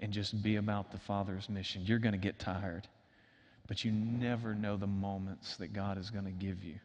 and 0.00 0.12
just 0.12 0.42
be 0.42 0.56
about 0.56 0.90
the 0.90 0.98
Father's 0.98 1.48
mission, 1.48 1.82
you're 1.84 1.98
going 1.98 2.12
to 2.12 2.18
get 2.18 2.38
tired, 2.38 2.88
but 3.68 3.84
you 3.84 3.92
never 3.92 4.54
know 4.54 4.76
the 4.76 4.86
moments 4.86 5.56
that 5.58 5.72
God 5.72 5.98
is 5.98 6.10
going 6.10 6.24
to 6.24 6.30
give 6.30 6.64
you, 6.64 6.76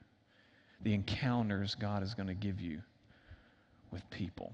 the 0.81 0.93
encounters 0.93 1.75
God 1.75 2.03
is 2.03 2.13
going 2.13 2.27
to 2.27 2.33
give 2.33 2.61
you 2.61 2.81
with 3.91 4.07
people. 4.11 4.53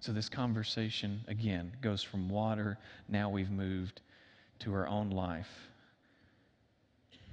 So, 0.00 0.12
this 0.12 0.28
conversation, 0.28 1.20
again, 1.26 1.72
goes 1.80 2.02
from 2.02 2.28
water. 2.28 2.78
Now 3.08 3.30
we've 3.30 3.50
moved 3.50 4.00
to 4.60 4.72
her 4.72 4.86
own 4.86 5.10
life. 5.10 5.68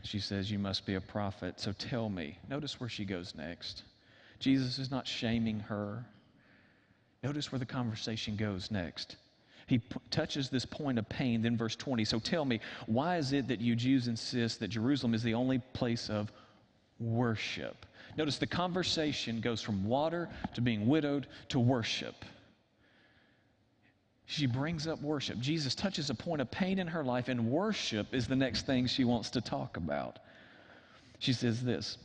She 0.05 0.19
says, 0.19 0.51
You 0.51 0.59
must 0.59 0.85
be 0.85 0.95
a 0.95 1.01
prophet. 1.01 1.59
So 1.59 1.71
tell 1.73 2.09
me. 2.09 2.37
Notice 2.49 2.79
where 2.79 2.89
she 2.89 3.05
goes 3.05 3.33
next. 3.35 3.83
Jesus 4.39 4.77
is 4.77 4.91
not 4.91 5.07
shaming 5.07 5.59
her. 5.61 6.05
Notice 7.23 7.51
where 7.51 7.59
the 7.59 7.65
conversation 7.65 8.35
goes 8.35 8.69
next. 8.69 9.15
He 9.67 9.79
p- 9.79 9.99
touches 10.11 10.49
this 10.49 10.65
point 10.65 10.99
of 10.99 11.09
pain, 11.09 11.41
then 11.41 11.57
verse 11.57 11.75
20. 11.75 12.05
So 12.05 12.19
tell 12.19 12.45
me, 12.45 12.59
why 12.85 13.17
is 13.17 13.33
it 13.33 13.47
that 13.47 13.59
you 13.59 13.75
Jews 13.75 14.07
insist 14.07 14.59
that 14.59 14.67
Jerusalem 14.67 15.15
is 15.15 15.23
the 15.23 15.33
only 15.33 15.57
place 15.73 16.09
of 16.09 16.31
worship? 16.99 17.85
Notice 18.15 18.37
the 18.37 18.45
conversation 18.45 19.41
goes 19.41 19.61
from 19.61 19.85
water 19.85 20.29
to 20.53 20.61
being 20.61 20.87
widowed 20.87 21.25
to 21.49 21.59
worship. 21.59 22.23
She 24.27 24.47
brings 24.47 24.87
up 24.87 25.01
worship. 25.01 25.39
Jesus 25.39 25.75
touches 25.75 26.09
a 26.09 26.15
point 26.15 26.41
of 26.41 26.49
pain 26.49 26.79
in 26.79 26.87
her 26.87 27.03
life, 27.03 27.27
and 27.27 27.49
worship 27.49 28.13
is 28.13 28.27
the 28.27 28.35
next 28.35 28.65
thing 28.65 28.87
she 28.87 29.03
wants 29.03 29.29
to 29.31 29.41
talk 29.41 29.77
about. 29.77 30.19
She 31.19 31.33
says 31.33 31.63
this 31.63 31.97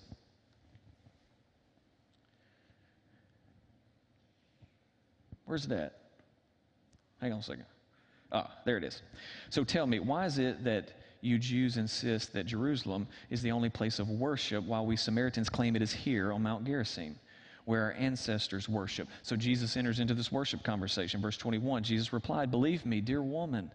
Where's 5.46 5.66
that? 5.66 5.98
Hang 7.20 7.33
on 7.33 7.40
a 7.40 7.42
second. 7.42 7.64
Ah, 8.30 8.50
there 8.64 8.76
it 8.76 8.85
is. 8.85 9.02
So 9.48 9.64
tell 9.64 9.87
me, 9.87 9.98
why 9.98 10.26
is 10.26 10.38
it 10.38 10.62
that 10.62 10.92
you 11.22 11.38
Jews 11.38 11.76
insist 11.76 12.33
that 12.35 12.46
Jerusalem 12.46 13.09
is 13.30 13.42
the 13.42 13.50
only 13.50 13.68
place 13.68 13.98
of 13.98 14.09
worship 14.09 14.64
while 14.64 14.87
we 14.87 14.96
Samaritans 14.96 15.48
claim 15.48 15.74
it 15.74 15.83
is 15.83 15.92
here 15.92 16.33
on 16.33 16.42
Mount 16.44 16.64
Gerizim? 16.64 17.18
Where 17.70 17.85
our 17.85 17.92
ancestors 17.92 18.68
worship. 18.68 19.06
So 19.22 19.37
Jesus 19.37 19.76
enters 19.76 20.00
into 20.00 20.12
this 20.12 20.33
worship 20.33 20.64
conversation. 20.64 21.20
Verse 21.20 21.37
21 21.37 21.85
Jesus 21.85 22.12
replied, 22.12 22.50
Believe 22.50 22.85
me, 22.85 23.00
dear 23.00 23.22
woman. 23.22 23.70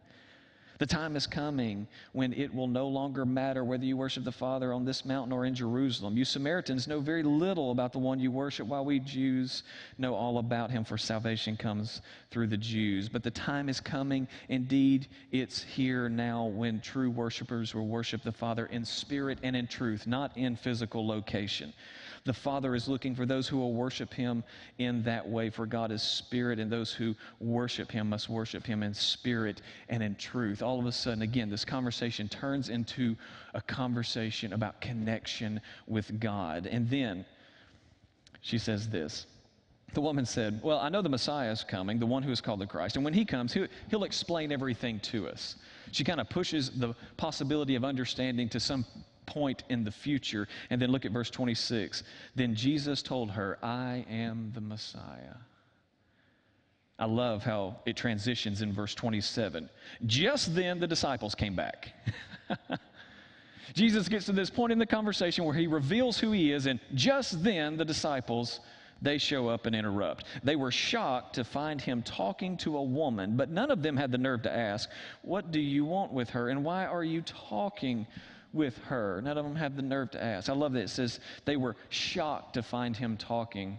The 0.79 0.85
time 0.85 1.15
is 1.15 1.25
coming 1.25 1.87
when 2.11 2.33
it 2.33 2.53
will 2.53 2.67
no 2.67 2.89
longer 2.89 3.25
matter 3.25 3.63
whether 3.63 3.85
you 3.85 3.95
worship 3.95 4.25
the 4.25 4.33
Father 4.33 4.73
on 4.73 4.83
this 4.83 5.05
mountain 5.05 5.31
or 5.31 5.45
in 5.45 5.55
Jerusalem. 5.55 6.17
You 6.17 6.25
Samaritans 6.25 6.89
know 6.89 6.99
very 6.99 7.23
little 7.23 7.71
about 7.71 7.93
the 7.93 7.99
one 7.99 8.19
you 8.19 8.31
worship, 8.31 8.67
while 8.67 8.83
we 8.83 8.99
Jews 8.99 9.63
know 9.97 10.13
all 10.13 10.39
about 10.39 10.71
him, 10.71 10.83
for 10.83 10.97
salvation 10.97 11.55
comes 11.55 12.01
through 12.29 12.47
the 12.47 12.57
Jews. 12.57 13.07
But 13.07 13.23
the 13.23 13.31
time 13.31 13.69
is 13.69 13.79
coming, 13.79 14.27
indeed, 14.49 15.07
it's 15.31 15.63
here 15.63 16.09
now, 16.09 16.47
when 16.47 16.81
true 16.81 17.09
worshipers 17.09 17.73
will 17.73 17.87
worship 17.87 18.23
the 18.23 18.33
Father 18.33 18.65
in 18.65 18.83
spirit 18.83 19.39
and 19.43 19.55
in 19.55 19.67
truth, 19.67 20.05
not 20.05 20.35
in 20.35 20.57
physical 20.57 21.07
location. 21.07 21.71
The 22.25 22.33
Father 22.33 22.73
is 22.73 22.87
looking 22.87 23.13
for 23.13 23.27
those 23.27 23.47
who 23.47 23.57
will 23.57 23.73
worship 23.73 24.11
Him 24.11 24.43
in 24.79 25.03
that 25.03 25.27
way, 25.27 25.51
for 25.51 25.67
God 25.67 25.91
is 25.91 26.01
spirit, 26.01 26.59
and 26.59 26.71
those 26.71 26.91
who 26.91 27.15
worship 27.39 27.91
Him 27.91 28.09
must 28.09 28.29
worship 28.29 28.65
Him 28.65 28.81
in 28.81 28.95
spirit 28.95 29.61
and 29.89 30.01
in 30.01 30.15
truth. 30.15 30.63
All 30.63 30.79
of 30.79 30.87
a 30.87 30.91
sudden, 30.91 31.21
again, 31.21 31.51
this 31.51 31.63
conversation 31.63 32.27
turns 32.27 32.69
into 32.69 33.15
a 33.53 33.61
conversation 33.61 34.53
about 34.53 34.81
connection 34.81 35.61
with 35.85 36.19
God. 36.19 36.65
And 36.65 36.89
then 36.89 37.25
she 38.41 38.57
says 38.57 38.89
this. 38.89 39.27
The 39.93 40.01
woman 40.01 40.25
said, 40.25 40.59
Well, 40.63 40.79
I 40.79 40.89
know 40.89 41.03
the 41.03 41.09
Messiah 41.09 41.51
is 41.51 41.63
coming, 41.63 41.99
the 41.99 42.07
one 42.07 42.23
who 42.23 42.31
is 42.31 42.41
called 42.41 42.59
the 42.59 42.65
Christ. 42.65 42.95
And 42.95 43.05
when 43.05 43.13
he 43.13 43.23
comes, 43.23 43.53
he'll, 43.53 43.67
he'll 43.89 44.03
explain 44.03 44.51
everything 44.51 44.99
to 45.01 45.27
us. 45.27 45.57
She 45.91 46.03
kind 46.03 46.19
of 46.19 46.27
pushes 46.27 46.71
the 46.71 46.95
possibility 47.17 47.75
of 47.75 47.85
understanding 47.85 48.49
to 48.49 48.59
some 48.59 48.83
point 49.25 49.63
in 49.69 49.83
the 49.83 49.91
future. 49.91 50.47
And 50.69 50.81
then 50.81 50.91
look 50.91 51.05
at 51.05 51.11
verse 51.11 51.29
26. 51.29 52.03
Then 52.35 52.55
Jesus 52.55 53.01
told 53.01 53.31
her, 53.31 53.57
I 53.63 54.05
am 54.09 54.51
the 54.53 54.61
Messiah. 54.61 55.35
I 56.97 57.05
love 57.05 57.43
how 57.43 57.77
it 57.85 57.97
transitions 57.97 58.61
in 58.61 58.71
verse 58.71 58.95
27. 58.95 59.69
Just 60.05 60.55
then 60.55 60.79
the 60.79 60.87
disciples 60.87 61.35
came 61.35 61.55
back. 61.55 61.93
Jesus 63.73 64.07
gets 64.07 64.27
to 64.27 64.31
this 64.31 64.49
point 64.49 64.71
in 64.71 64.79
the 64.79 64.85
conversation 64.85 65.43
where 65.43 65.53
he 65.53 65.67
reveals 65.67 66.17
who 66.17 66.31
he 66.31 66.51
is, 66.51 66.67
and 66.67 66.79
just 66.93 67.43
then 67.43 67.75
the 67.75 67.83
disciples 67.83 68.61
they 69.01 69.17
show 69.17 69.49
up 69.49 69.65
and 69.65 69.75
interrupt. 69.75 70.25
They 70.43 70.55
were 70.55 70.71
shocked 70.71 71.35
to 71.35 71.43
find 71.43 71.81
him 71.81 72.01
talking 72.01 72.55
to 72.57 72.77
a 72.77 72.83
woman, 72.83 73.35
but 73.35 73.49
none 73.49 73.71
of 73.71 73.81
them 73.81 73.97
had 73.97 74.11
the 74.11 74.17
nerve 74.17 74.43
to 74.43 74.55
ask, 74.55 74.89
What 75.21 75.51
do 75.51 75.59
you 75.59 75.83
want 75.83 76.13
with 76.13 76.29
her, 76.29 76.49
and 76.49 76.63
why 76.63 76.85
are 76.85 77.03
you 77.03 77.21
talking 77.21 78.07
with 78.55 78.77
her. 78.85 79.21
None 79.21 79.37
of 79.37 79.45
them 79.45 79.55
have 79.55 79.75
the 79.75 79.81
nerve 79.81 80.11
to 80.11 80.23
ask. 80.23 80.49
I 80.49 80.53
love 80.53 80.73
that 80.73 80.83
it 80.83 80.89
says 80.89 81.19
they 81.43 81.57
were 81.57 81.75
shocked 81.89 82.53
to 82.55 82.63
find 82.63 82.95
him 82.95 83.17
talking 83.17 83.77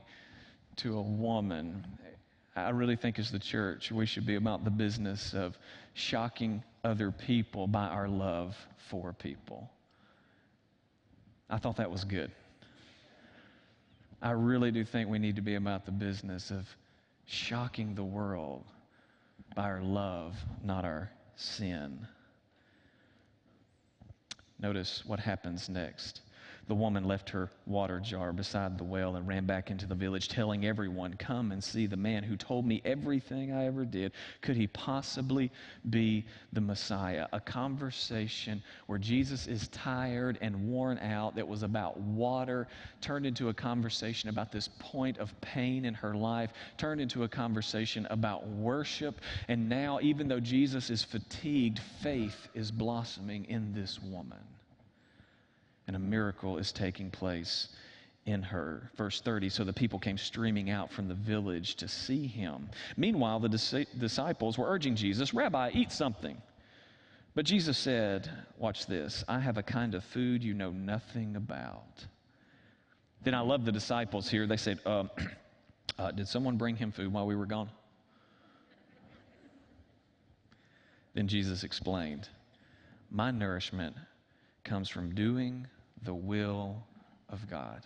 to 0.77 0.99
a 0.99 1.03
woman. 1.03 1.85
I 2.55 2.71
really 2.71 2.97
think 2.97 3.19
as 3.19 3.33
the 3.33 3.39
church, 3.39 3.91
we 3.91 4.07
should 4.07 4.27
be 4.27 4.37
about 4.37 4.65
the 4.65 4.71
business 4.71 5.35
of 5.35 5.59
shocking 5.95 6.63
other 6.85 7.11
people 7.11 7.67
by 7.67 7.87
our 7.87 8.09
love 8.09 8.57
for 8.91 9.13
people. 9.15 9.71
I 11.49 11.59
thought 11.59 11.77
that 11.77 11.91
was 11.91 12.05
good. 12.05 12.31
I 14.23 14.31
really 14.33 14.71
do 14.71 14.85
think 14.85 15.09
we 15.09 15.19
need 15.19 15.37
to 15.37 15.43
be 15.43 15.55
about 15.55 15.87
the 15.87 15.93
business 15.93 16.51
of 16.51 16.67
shocking 17.27 17.95
the 17.95 18.05
world 18.05 18.65
by 19.55 19.65
our 19.65 19.83
love, 19.83 20.35
not 20.63 20.85
our 20.85 21.11
sin. 21.37 22.07
Notice 24.59 25.03
what 25.07 25.21
happens 25.21 25.69
next. 25.69 26.23
The 26.69 26.75
woman 26.75 27.05
left 27.05 27.31
her 27.31 27.49
water 27.65 28.01
jar 28.01 28.33
beside 28.33 28.77
the 28.77 28.83
well 28.83 29.15
and 29.15 29.29
ran 29.29 29.47
back 29.47 29.71
into 29.71 29.87
the 29.87 29.95
village, 29.95 30.29
telling 30.29 30.67
everyone, 30.67 31.15
Come 31.15 31.53
and 31.53 31.63
see 31.63 31.87
the 31.87 31.97
man 31.97 32.25
who 32.25 32.37
told 32.37 32.67
me 32.67 32.83
everything 32.85 33.53
I 33.53 33.67
ever 33.67 33.85
did. 33.85 34.11
Could 34.41 34.57
he 34.57 34.67
possibly 34.67 35.53
be 35.91 36.27
the 36.53 36.61
Messiah? 36.61 37.29
A 37.33 37.39
conversation 37.39 38.65
where 38.87 38.99
Jesus 38.99 39.47
is 39.47 39.69
tired 39.69 40.39
and 40.41 40.69
worn 40.69 40.99
out, 40.99 41.37
that 41.37 41.47
was 41.47 41.63
about 41.63 41.99
water, 42.01 42.67
turned 43.01 43.27
into 43.27 43.49
a 43.49 43.55
conversation 43.55 44.29
about 44.29 44.51
this 44.51 44.69
point 44.81 45.19
of 45.19 45.41
pain 45.41 45.85
in 45.85 45.95
her 45.95 46.17
life, 46.17 46.51
turned 46.79 47.01
into 47.01 47.23
a 47.23 47.29
conversation 47.29 48.09
about 48.11 48.45
worship. 48.49 49.21
And 49.47 49.69
now, 49.69 50.01
even 50.03 50.27
though 50.27 50.41
Jesus 50.41 50.91
is 50.91 51.05
fatigued, 51.05 51.79
faith 52.03 52.49
is 52.55 52.73
blossoming 52.73 53.45
in 53.45 53.73
this 53.73 54.03
woman 54.03 54.41
and 55.87 55.97
a 55.97 55.99
miracle 55.99 56.59
is 56.59 56.73
taking 56.73 57.11
place 57.11 57.69
in 58.27 58.43
her. 58.43 58.91
Verse 58.97 59.21
30 59.21 59.49
So 59.49 59.65
the 59.65 59.73
people 59.73 59.99
came 59.99 60.19
streaming 60.19 60.71
out 60.71 60.91
from 60.91 61.09
the 61.09 61.15
village 61.15 61.77
to 61.77 61.89
see 61.89 62.27
him. 62.27 62.69
Meanwhile, 62.97 63.41
the 63.41 63.49
dis- 63.49 63.87
disciples 63.99 64.59
were 64.59 64.69
urging 64.69 64.97
Jesus, 64.97 65.33
Rabbi, 65.33 65.71
eat 65.73 65.93
something. 65.93 66.37
But 67.35 67.45
Jesus 67.45 67.79
said, 67.79 68.31
Watch 68.59 68.87
this, 68.87 69.25
I 69.29 69.39
have 69.39 69.59
a 69.59 69.63
kind 69.63 69.95
of 69.95 70.05
food 70.05 70.43
you 70.43 70.55
know 70.55 70.71
nothing 70.71 71.37
about. 71.37 72.07
Then 73.23 73.35
I 73.35 73.41
love 73.41 73.65
the 73.65 73.73
disciples 73.73 74.29
here. 74.29 74.47
They 74.47 74.57
said, 74.57 74.81
uh, 74.85 75.05
uh, 75.99 76.11
Did 76.11 76.29
someone 76.29 76.57
bring 76.57 76.77
him 76.77 76.93
food 76.93 77.13
while 77.13 77.27
we 77.27 77.37
were 77.37 77.47
gone? 77.47 77.71
Then 81.15 81.29
Jesus 81.29 81.65
explained, 81.65 82.29
My 83.11 83.31
nourishment 83.31 83.97
comes 84.65 84.89
from 84.89 85.15
doing 85.15 85.67
the 86.03 86.15
will 86.15 86.83
of 87.29 87.49
God 87.49 87.83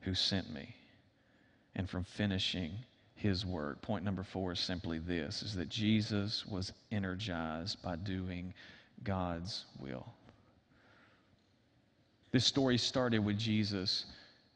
who 0.00 0.14
sent 0.14 0.52
me 0.52 0.74
and 1.74 1.88
from 1.88 2.04
finishing 2.04 2.72
his 3.16 3.44
work. 3.44 3.82
Point 3.82 4.04
number 4.04 4.22
four 4.22 4.52
is 4.52 4.60
simply 4.60 4.98
this 4.98 5.42
is 5.42 5.54
that 5.56 5.68
Jesus 5.68 6.46
was 6.46 6.72
energized 6.92 7.82
by 7.82 7.96
doing 7.96 8.54
God's 9.02 9.64
will. 9.80 10.06
This 12.32 12.44
story 12.44 12.78
started 12.78 13.24
with 13.24 13.38
Jesus 13.38 14.04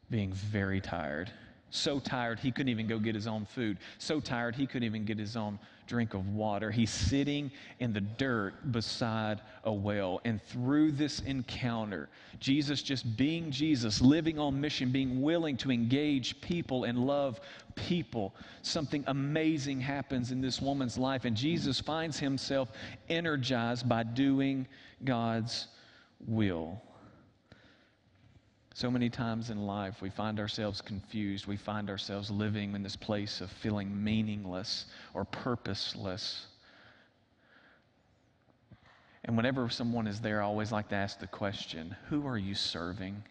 being 0.09 0.31
very 0.33 0.79
tired. 0.79 1.31
So 1.71 1.99
tired 1.99 2.39
he 2.39 2.51
couldn't 2.51 2.69
even 2.69 2.85
go 2.85 2.99
get 2.99 3.15
his 3.15 3.27
own 3.27 3.45
food. 3.45 3.77
So 3.97 4.19
tired 4.19 4.55
he 4.55 4.67
couldn't 4.67 4.83
even 4.83 5.05
get 5.05 5.17
his 5.17 5.37
own 5.37 5.57
drink 5.87 6.13
of 6.13 6.27
water. 6.27 6.69
He's 6.69 6.91
sitting 6.91 7.49
in 7.79 7.93
the 7.93 8.01
dirt 8.01 8.71
beside 8.71 9.41
a 9.63 9.71
well. 9.71 10.19
And 10.25 10.43
through 10.43 10.91
this 10.91 11.21
encounter, 11.21 12.09
Jesus 12.39 12.81
just 12.83 13.17
being 13.17 13.51
Jesus, 13.51 14.01
living 14.01 14.37
on 14.37 14.59
mission, 14.59 14.91
being 14.91 15.21
willing 15.21 15.55
to 15.57 15.71
engage 15.71 16.39
people 16.41 16.83
and 16.83 16.99
love 16.99 17.39
people, 17.75 18.35
something 18.61 19.03
amazing 19.07 19.79
happens 19.79 20.31
in 20.31 20.41
this 20.41 20.61
woman's 20.61 20.97
life. 20.97 21.23
And 21.23 21.37
Jesus 21.37 21.79
finds 21.79 22.19
himself 22.19 22.71
energized 23.09 23.87
by 23.87 24.03
doing 24.03 24.67
God's 25.03 25.67
will. 26.27 26.81
So 28.73 28.89
many 28.89 29.09
times 29.09 29.49
in 29.49 29.65
life, 29.65 30.01
we 30.01 30.09
find 30.09 30.39
ourselves 30.39 30.79
confused. 30.81 31.45
We 31.45 31.57
find 31.57 31.89
ourselves 31.89 32.31
living 32.31 32.73
in 32.73 32.83
this 32.83 32.95
place 32.95 33.41
of 33.41 33.51
feeling 33.51 34.03
meaningless 34.03 34.85
or 35.13 35.25
purposeless. 35.25 36.47
And 39.25 39.35
whenever 39.35 39.69
someone 39.69 40.07
is 40.07 40.21
there, 40.21 40.41
I 40.41 40.45
always 40.45 40.71
like 40.71 40.89
to 40.89 40.95
ask 40.95 41.19
the 41.19 41.27
question 41.27 41.95
who 42.07 42.25
are 42.25 42.37
you 42.37 42.55
serving? 42.55 43.23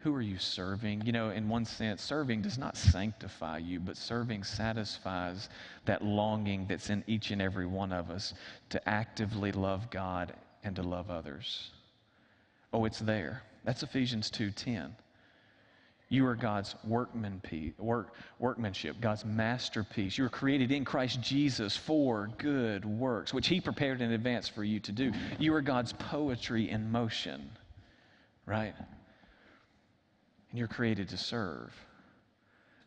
Who 0.00 0.14
are 0.14 0.22
you 0.22 0.38
serving? 0.38 1.04
You 1.04 1.10
know, 1.10 1.30
in 1.30 1.48
one 1.48 1.64
sense, 1.64 2.00
serving 2.02 2.42
does 2.42 2.56
not 2.56 2.76
sanctify 2.76 3.58
you, 3.58 3.80
but 3.80 3.96
serving 3.96 4.44
satisfies 4.44 5.48
that 5.84 6.04
longing 6.04 6.66
that's 6.68 6.90
in 6.90 7.02
each 7.08 7.32
and 7.32 7.42
every 7.42 7.66
one 7.66 7.92
of 7.92 8.08
us 8.08 8.34
to 8.70 8.88
actively 8.88 9.50
love 9.50 9.90
God 9.90 10.34
and 10.62 10.76
to 10.76 10.82
love 10.84 11.10
others. 11.10 11.72
Oh, 12.72 12.84
it's 12.84 12.98
there. 12.98 13.42
That's 13.64 13.82
Ephesians 13.82 14.30
2:10. 14.30 14.94
You 16.10 16.26
are 16.26 16.34
God's 16.34 16.74
workman 16.84 17.42
work, 17.76 18.14
workmanship, 18.38 18.98
God's 18.98 19.26
masterpiece. 19.26 20.16
You 20.16 20.24
were 20.24 20.30
created 20.30 20.72
in 20.72 20.84
Christ 20.84 21.20
Jesus 21.20 21.76
for 21.76 22.30
good 22.38 22.86
works, 22.86 23.34
which 23.34 23.48
He 23.48 23.60
prepared 23.60 24.00
in 24.00 24.12
advance 24.12 24.48
for 24.48 24.64
you 24.64 24.80
to 24.80 24.92
do. 24.92 25.12
You 25.38 25.54
are 25.54 25.60
God's 25.60 25.92
poetry 25.92 26.70
in 26.70 26.90
motion, 26.90 27.50
right? 28.46 28.74
And 30.50 30.58
you're 30.58 30.66
created 30.66 31.10
to 31.10 31.18
serve. 31.18 31.74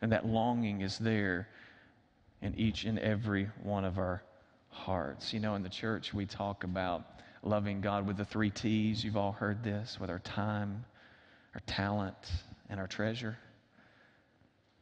And 0.00 0.10
that 0.10 0.26
longing 0.26 0.80
is 0.80 0.98
there 0.98 1.46
in 2.40 2.56
each 2.56 2.84
and 2.84 2.98
every 2.98 3.48
one 3.62 3.84
of 3.84 3.98
our 3.98 4.24
hearts. 4.68 5.32
You 5.32 5.38
know, 5.38 5.54
in 5.54 5.62
the 5.62 5.68
church, 5.68 6.12
we 6.12 6.26
talk 6.26 6.64
about 6.64 7.04
loving 7.42 7.80
God 7.80 8.06
with 8.06 8.16
the 8.16 8.24
three 8.24 8.50
T's. 8.50 9.02
You've 9.04 9.16
all 9.16 9.32
heard 9.32 9.62
this 9.62 9.98
with 10.00 10.10
our 10.10 10.20
time, 10.20 10.84
our 11.54 11.60
talent, 11.66 12.32
and 12.68 12.78
our 12.78 12.86
treasure. 12.86 13.36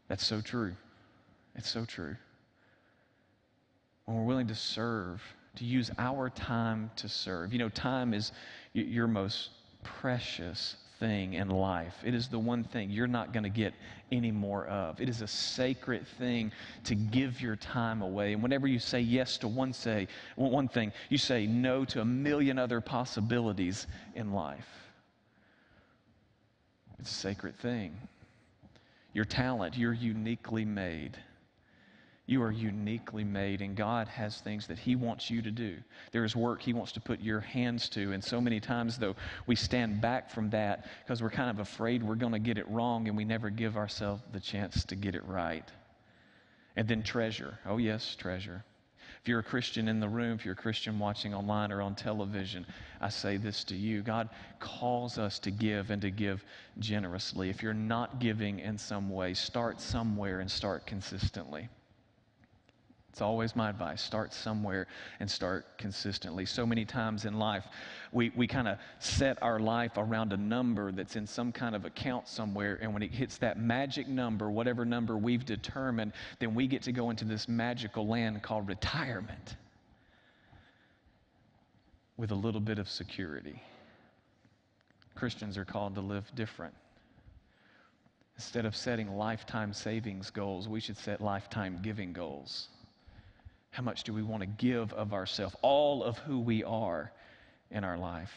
That's 0.08 0.24
so 0.24 0.40
true. 0.40 0.74
It's 1.54 1.68
so 1.68 1.84
true. 1.84 2.16
When 4.04 4.16
we're 4.16 4.24
willing 4.24 4.48
to 4.48 4.54
serve, 4.54 5.22
to 5.56 5.64
use 5.64 5.90
our 5.98 6.30
time 6.30 6.90
to 6.96 7.08
serve. 7.08 7.52
You 7.52 7.58
know, 7.58 7.68
time 7.68 8.14
is 8.14 8.32
your 8.72 9.06
most 9.06 9.50
precious 9.82 10.76
thing 11.00 11.34
in 11.34 11.48
life. 11.48 11.94
It 12.04 12.14
is 12.14 12.28
the 12.28 12.38
one 12.38 12.62
thing 12.62 12.90
you're 12.90 13.08
not 13.08 13.32
going 13.32 13.42
to 13.42 13.48
get 13.50 13.74
any 14.12 14.30
more 14.30 14.66
of. 14.66 15.00
It 15.00 15.08
is 15.08 15.22
a 15.22 15.26
sacred 15.26 16.06
thing 16.06 16.52
to 16.84 16.94
give 16.94 17.40
your 17.40 17.56
time 17.56 18.02
away. 18.02 18.34
And 18.34 18.42
whenever 18.42 18.68
you 18.68 18.78
say 18.78 19.00
yes 19.00 19.38
to 19.38 19.48
one 19.48 19.72
say 19.72 20.06
one 20.36 20.68
thing, 20.68 20.92
you 21.08 21.18
say 21.18 21.46
no 21.46 21.84
to 21.86 22.02
a 22.02 22.04
million 22.04 22.58
other 22.58 22.80
possibilities 22.80 23.86
in 24.14 24.32
life. 24.32 24.68
It's 27.00 27.10
a 27.10 27.14
sacred 27.14 27.58
thing. 27.58 27.96
Your 29.14 29.24
talent, 29.24 29.76
you're 29.76 29.94
uniquely 29.94 30.64
made. 30.64 31.16
You 32.30 32.44
are 32.44 32.52
uniquely 32.52 33.24
made, 33.24 33.60
and 33.60 33.74
God 33.74 34.06
has 34.06 34.38
things 34.38 34.68
that 34.68 34.78
He 34.78 34.94
wants 34.94 35.32
you 35.32 35.42
to 35.42 35.50
do. 35.50 35.76
There 36.12 36.24
is 36.24 36.36
work 36.36 36.62
He 36.62 36.72
wants 36.72 36.92
to 36.92 37.00
put 37.00 37.18
your 37.18 37.40
hands 37.40 37.88
to. 37.88 38.12
And 38.12 38.22
so 38.22 38.40
many 38.40 38.60
times, 38.60 38.98
though, 38.98 39.16
we 39.48 39.56
stand 39.56 40.00
back 40.00 40.30
from 40.30 40.48
that 40.50 40.86
because 41.02 41.24
we're 41.24 41.30
kind 41.30 41.50
of 41.50 41.58
afraid 41.58 42.04
we're 42.04 42.14
going 42.14 42.32
to 42.32 42.38
get 42.38 42.56
it 42.56 42.68
wrong, 42.68 43.08
and 43.08 43.16
we 43.16 43.24
never 43.24 43.50
give 43.50 43.76
ourselves 43.76 44.22
the 44.32 44.38
chance 44.38 44.84
to 44.84 44.94
get 44.94 45.16
it 45.16 45.24
right. 45.24 45.68
And 46.76 46.86
then 46.86 47.02
treasure. 47.02 47.58
Oh, 47.66 47.78
yes, 47.78 48.14
treasure. 48.14 48.64
If 49.20 49.28
you're 49.28 49.40
a 49.40 49.42
Christian 49.42 49.88
in 49.88 49.98
the 49.98 50.08
room, 50.08 50.36
if 50.36 50.44
you're 50.44 50.54
a 50.54 50.56
Christian 50.56 51.00
watching 51.00 51.34
online 51.34 51.72
or 51.72 51.82
on 51.82 51.96
television, 51.96 52.64
I 53.00 53.08
say 53.08 53.38
this 53.38 53.64
to 53.64 53.74
you 53.74 54.02
God 54.02 54.28
calls 54.60 55.18
us 55.18 55.40
to 55.40 55.50
give 55.50 55.90
and 55.90 56.00
to 56.02 56.12
give 56.12 56.44
generously. 56.78 57.50
If 57.50 57.60
you're 57.60 57.74
not 57.74 58.20
giving 58.20 58.60
in 58.60 58.78
some 58.78 59.10
way, 59.10 59.34
start 59.34 59.80
somewhere 59.80 60.38
and 60.38 60.48
start 60.48 60.86
consistently. 60.86 61.68
It's 63.10 63.20
always 63.20 63.56
my 63.56 63.68
advice. 63.68 64.00
Start 64.00 64.32
somewhere 64.32 64.86
and 65.18 65.28
start 65.28 65.66
consistently. 65.78 66.46
So 66.46 66.64
many 66.64 66.84
times 66.84 67.24
in 67.24 67.38
life, 67.38 67.64
we, 68.12 68.30
we 68.36 68.46
kind 68.46 68.68
of 68.68 68.78
set 69.00 69.42
our 69.42 69.58
life 69.58 69.92
around 69.96 70.32
a 70.32 70.36
number 70.36 70.92
that's 70.92 71.16
in 71.16 71.26
some 71.26 71.50
kind 71.50 71.74
of 71.74 71.84
account 71.84 72.28
somewhere. 72.28 72.78
And 72.80 72.94
when 72.94 73.02
it 73.02 73.10
hits 73.10 73.36
that 73.38 73.58
magic 73.58 74.06
number, 74.06 74.48
whatever 74.48 74.84
number 74.84 75.16
we've 75.16 75.44
determined, 75.44 76.12
then 76.38 76.54
we 76.54 76.68
get 76.68 76.82
to 76.82 76.92
go 76.92 77.10
into 77.10 77.24
this 77.24 77.48
magical 77.48 78.06
land 78.06 78.42
called 78.42 78.68
retirement 78.68 79.56
with 82.16 82.30
a 82.30 82.36
little 82.36 82.60
bit 82.60 82.78
of 82.78 82.88
security. 82.88 83.60
Christians 85.16 85.58
are 85.58 85.64
called 85.64 85.96
to 85.96 86.00
live 86.00 86.30
different. 86.36 86.74
Instead 88.36 88.64
of 88.64 88.76
setting 88.76 89.16
lifetime 89.16 89.72
savings 89.72 90.30
goals, 90.30 90.68
we 90.68 90.78
should 90.78 90.96
set 90.96 91.20
lifetime 91.20 91.80
giving 91.82 92.12
goals. 92.12 92.68
How 93.70 93.82
much 93.82 94.04
do 94.04 94.12
we 94.12 94.22
want 94.22 94.42
to 94.42 94.46
give 94.46 94.92
of 94.92 95.12
ourselves, 95.12 95.54
all 95.62 96.02
of 96.02 96.18
who 96.18 96.40
we 96.40 96.64
are 96.64 97.12
in 97.70 97.84
our 97.84 97.96
life? 97.96 98.32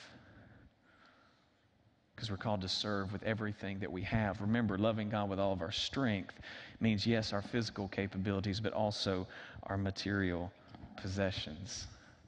Because 2.15 2.29
we're 2.29 2.37
called 2.37 2.61
to 2.61 2.69
serve 2.69 3.11
with 3.11 3.23
everything 3.23 3.79
that 3.79 3.91
we 3.91 4.03
have. 4.03 4.39
Remember, 4.41 4.77
loving 4.77 5.09
God 5.09 5.29
with 5.29 5.39
all 5.39 5.51
of 5.51 5.61
our 5.61 5.71
strength 5.71 6.35
means, 6.79 7.07
yes, 7.07 7.33
our 7.33 7.41
physical 7.41 7.87
capabilities, 7.87 8.59
but 8.59 8.73
also 8.73 9.27
our 9.63 9.77
material 9.77 10.51
possessions. 10.97 11.87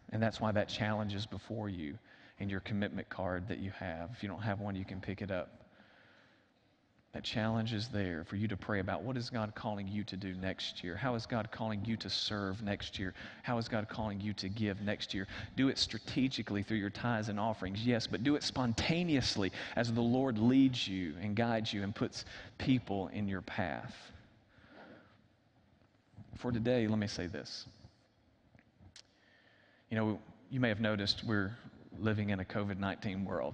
And 0.09 0.21
that's 0.21 0.41
why 0.41 0.51
that 0.51 0.67
challenge 0.67 1.13
is 1.13 1.27
before 1.27 1.69
you 1.69 1.97
in 2.39 2.49
your 2.49 2.61
commitment 2.61 3.07
card 3.09 3.47
that 3.47 3.59
you 3.59 3.71
have. 3.71 4.09
If 4.13 4.23
you 4.23 4.29
don't 4.29 4.41
have 4.41 4.59
one, 4.59 4.75
you 4.75 4.85
can 4.85 4.99
pick 4.99 5.21
it 5.21 5.29
up. 5.29 5.64
That 7.15 7.23
challenge 7.23 7.71
is 7.71 7.87
there 7.87 8.25
for 8.25 8.35
you 8.35 8.45
to 8.49 8.57
pray 8.57 8.81
about 8.81 9.01
what 9.01 9.15
is 9.15 9.29
God 9.29 9.55
calling 9.55 9.87
you 9.87 10.03
to 10.03 10.17
do 10.17 10.33
next 10.33 10.83
year? 10.83 10.97
How 10.97 11.15
is 11.15 11.25
God 11.25 11.49
calling 11.49 11.85
you 11.85 11.95
to 11.95 12.09
serve 12.09 12.61
next 12.61 12.99
year? 12.99 13.13
How 13.41 13.57
is 13.57 13.69
God 13.69 13.87
calling 13.87 14.19
you 14.19 14.33
to 14.33 14.49
give 14.49 14.81
next 14.81 15.13
year? 15.13 15.25
Do 15.55 15.69
it 15.69 15.77
strategically 15.77 16.61
through 16.61 16.75
your 16.75 16.89
tithes 16.89 17.29
and 17.29 17.39
offerings, 17.39 17.85
yes, 17.85 18.05
but 18.05 18.25
do 18.25 18.35
it 18.35 18.43
spontaneously 18.43 19.53
as 19.77 19.93
the 19.93 20.01
Lord 20.01 20.37
leads 20.37 20.89
you 20.89 21.13
and 21.21 21.37
guides 21.37 21.71
you 21.71 21.83
and 21.83 21.95
puts 21.95 22.25
people 22.57 23.07
in 23.13 23.29
your 23.29 23.41
path. 23.41 23.95
For 26.35 26.51
today, 26.51 26.85
let 26.85 26.99
me 26.99 27.07
say 27.07 27.27
this. 27.27 27.65
You 29.89 29.95
know, 29.95 30.19
you 30.51 30.59
may 30.59 30.67
have 30.67 30.81
noticed 30.81 31.23
we're 31.23 31.55
living 31.97 32.31
in 32.31 32.41
a 32.41 32.45
COVID 32.45 32.77
19 32.77 33.23
world. 33.23 33.53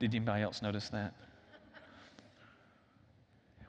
Did 0.00 0.12
anybody 0.12 0.42
else 0.42 0.60
notice 0.60 0.88
that? 0.88 1.14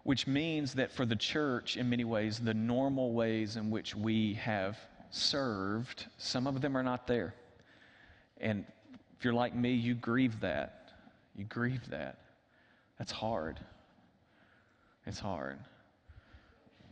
Which 0.03 0.27
means 0.27 0.73
that 0.75 0.91
for 0.91 1.05
the 1.05 1.15
church, 1.15 1.77
in 1.77 1.89
many 1.89 2.03
ways, 2.03 2.39
the 2.39 2.53
normal 2.53 3.13
ways 3.13 3.55
in 3.55 3.69
which 3.69 3.95
we 3.95 4.33
have 4.35 4.77
served, 5.11 6.05
some 6.17 6.47
of 6.47 6.61
them 6.61 6.77
are 6.77 6.83
not 6.83 7.07
there. 7.07 7.33
And 8.39 8.65
if 9.17 9.25
you're 9.25 9.33
like 9.33 9.53
me, 9.53 9.73
you 9.73 9.95
grieve 9.95 10.39
that. 10.39 10.91
You 11.35 11.45
grieve 11.45 11.89
that. 11.89 12.19
That's 12.97 13.11
hard. 13.11 13.59
It's 15.05 15.19
hard. 15.19 15.59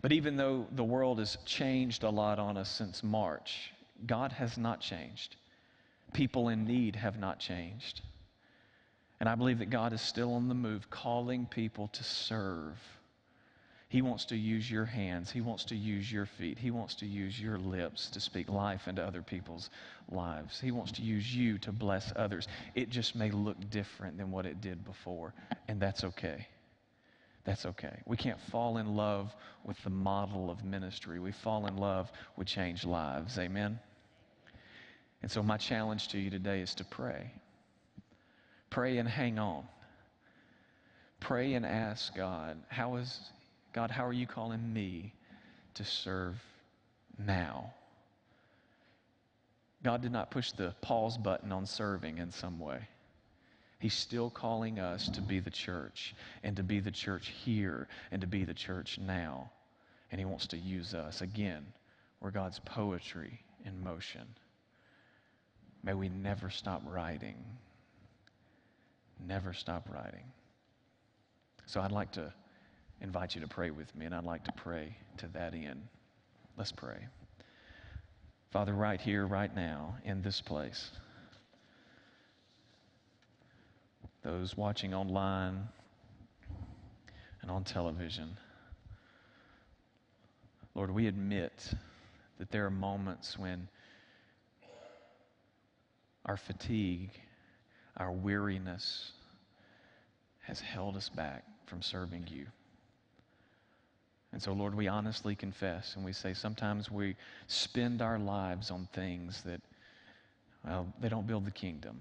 But 0.01 0.11
even 0.11 0.37
though 0.37 0.67
the 0.71 0.83
world 0.83 1.19
has 1.19 1.37
changed 1.45 2.03
a 2.03 2.09
lot 2.09 2.39
on 2.39 2.57
us 2.57 2.69
since 2.69 3.03
March, 3.03 3.71
God 4.05 4.31
has 4.31 4.57
not 4.57 4.79
changed. 4.79 5.35
People 6.13 6.49
in 6.49 6.65
need 6.65 6.95
have 6.95 7.19
not 7.19 7.39
changed. 7.39 8.01
And 9.19 9.27
I 9.27 9.35
believe 9.35 9.59
that 9.59 9.69
God 9.69 9.93
is 9.93 10.01
still 10.01 10.33
on 10.33 10.47
the 10.47 10.53
move, 10.55 10.89
calling 10.89 11.45
people 11.45 11.87
to 11.89 12.03
serve 12.03 12.77
he 13.89 14.01
wants 14.01 14.25
to 14.25 14.35
use 14.35 14.69
your 14.69 14.83
hands. 14.83 15.31
He 15.31 15.39
wants 15.39 15.63
to 15.65 15.75
use 15.75 16.11
your 16.11 16.25
feet. 16.25 16.59
He 16.59 16.71
wants 16.71 16.95
to 16.95 17.05
use 17.05 17.39
your 17.39 17.57
lips 17.57 18.09
to 18.09 18.19
speak 18.19 18.49
life 18.49 18.87
into 18.87 19.01
other 19.01 19.21
people's 19.21 19.69
lives. 20.11 20.59
He 20.59 20.71
wants 20.71 20.91
to 20.93 21.01
use 21.01 21.33
you 21.33 21.57
to 21.59 21.71
bless 21.71 22.11
others. 22.17 22.49
It 22.75 22.89
just 22.89 23.15
may 23.15 23.31
look 23.31 23.57
different 23.69 24.17
than 24.17 24.29
what 24.29 24.45
it 24.45 24.59
did 24.59 24.83
before, 24.83 25.33
and 25.69 25.79
that's 25.79 26.03
okay. 26.03 26.47
That's 27.45 27.65
okay. 27.65 28.01
We 28.05 28.17
can't 28.17 28.41
fall 28.51 28.77
in 28.77 28.97
love 28.97 29.33
with 29.63 29.81
the 29.85 29.89
model 29.89 30.49
of 30.49 30.65
ministry. 30.65 31.17
We 31.19 31.31
fall 31.31 31.65
in 31.65 31.77
love 31.77 32.11
with 32.35 32.47
changed 32.47 32.83
lives. 32.83 33.39
Amen? 33.39 33.79
And 35.21 35.31
so, 35.31 35.41
my 35.41 35.55
challenge 35.55 36.09
to 36.09 36.19
you 36.19 36.29
today 36.29 36.59
is 36.59 36.75
to 36.75 36.83
pray. 36.83 37.31
Pray 38.69 38.97
and 38.97 39.07
hang 39.07 39.39
on. 39.39 39.63
Pray 41.21 41.53
and 41.53 41.65
ask 41.65 42.13
God, 42.13 42.57
how 42.67 42.97
is 42.97 43.17
God, 43.73 43.91
how 43.91 44.05
are 44.05 44.13
you 44.13 44.27
calling 44.27 44.73
me 44.73 45.13
to 45.75 45.83
serve 45.83 46.35
now? 47.17 47.73
God 49.83 50.01
did 50.01 50.11
not 50.11 50.31
push 50.31 50.51
the 50.51 50.73
pause 50.81 51.17
button 51.17 51.51
on 51.51 51.65
serving 51.65 52.17
in 52.17 52.31
some 52.31 52.59
way. 52.59 52.87
He's 53.79 53.93
still 53.93 54.29
calling 54.29 54.79
us 54.79 55.07
to 55.09 55.21
be 55.21 55.39
the 55.39 55.51
church 55.51 56.15
and 56.43 56.55
to 56.55 56.63
be 56.63 56.79
the 56.79 56.91
church 56.91 57.31
here 57.45 57.87
and 58.11 58.21
to 58.21 58.27
be 58.27 58.43
the 58.43 58.53
church 58.53 58.97
now. 58.99 59.51
And 60.11 60.19
He 60.19 60.25
wants 60.25 60.47
to 60.47 60.57
use 60.57 60.93
us. 60.93 61.21
Again, 61.21 61.65
we're 62.19 62.31
God's 62.31 62.59
poetry 62.59 63.39
in 63.65 63.83
motion. 63.83 64.25
May 65.83 65.93
we 65.93 66.09
never 66.09 66.49
stop 66.49 66.81
writing. 66.85 67.35
Never 69.25 69.53
stop 69.53 69.87
writing. 69.91 70.25
So 71.67 71.81
I'd 71.81 71.91
like 71.91 72.11
to 72.13 72.33
invite 73.01 73.35
you 73.35 73.41
to 73.41 73.47
pray 73.47 73.71
with 73.71 73.93
me, 73.95 74.05
and 74.05 74.15
I'd 74.15 74.23
like 74.23 74.43
to 74.45 74.51
pray 74.51 74.95
to 75.17 75.27
that 75.33 75.53
end. 75.53 75.87
Let's 76.57 76.71
pray. 76.71 76.97
Father, 78.51 78.73
right 78.73 78.99
here, 78.99 79.25
right 79.25 79.53
now, 79.53 79.97
in 80.03 80.21
this 80.21 80.41
place, 80.41 80.89
those 84.23 84.57
watching 84.57 84.93
online 84.93 85.67
and 87.41 87.51
on 87.51 87.63
television, 87.63 88.37
Lord, 90.73 90.91
we 90.91 91.07
admit 91.07 91.73
that 92.39 92.51
there 92.51 92.65
are 92.65 92.71
moments 92.71 93.37
when 93.37 93.67
our 96.25 96.37
fatigue, 96.37 97.11
our 97.95 98.11
weariness 98.11 99.11
has 100.41 100.59
held 100.59 100.95
us 100.95 101.09
back 101.09 101.43
from 101.65 101.81
serving 101.81 102.27
you. 102.29 102.45
And 104.37 104.43
so, 104.43 104.53
Lord, 104.53 104.75
we 104.75 104.87
honestly 104.87 105.33
confess 105.33 105.95
and 105.95 106.05
we 106.05 106.13
say 106.13 106.35
sometimes 106.35 106.91
we 106.91 107.15
spend 107.47 108.03
our 108.03 108.19
lives 108.19 108.69
on 108.69 108.87
things 108.93 109.41
that, 109.41 109.59
well, 110.63 110.85
they 111.01 111.09
don't 111.09 111.25
build 111.25 111.43
the 111.43 111.49
kingdom. 111.49 111.97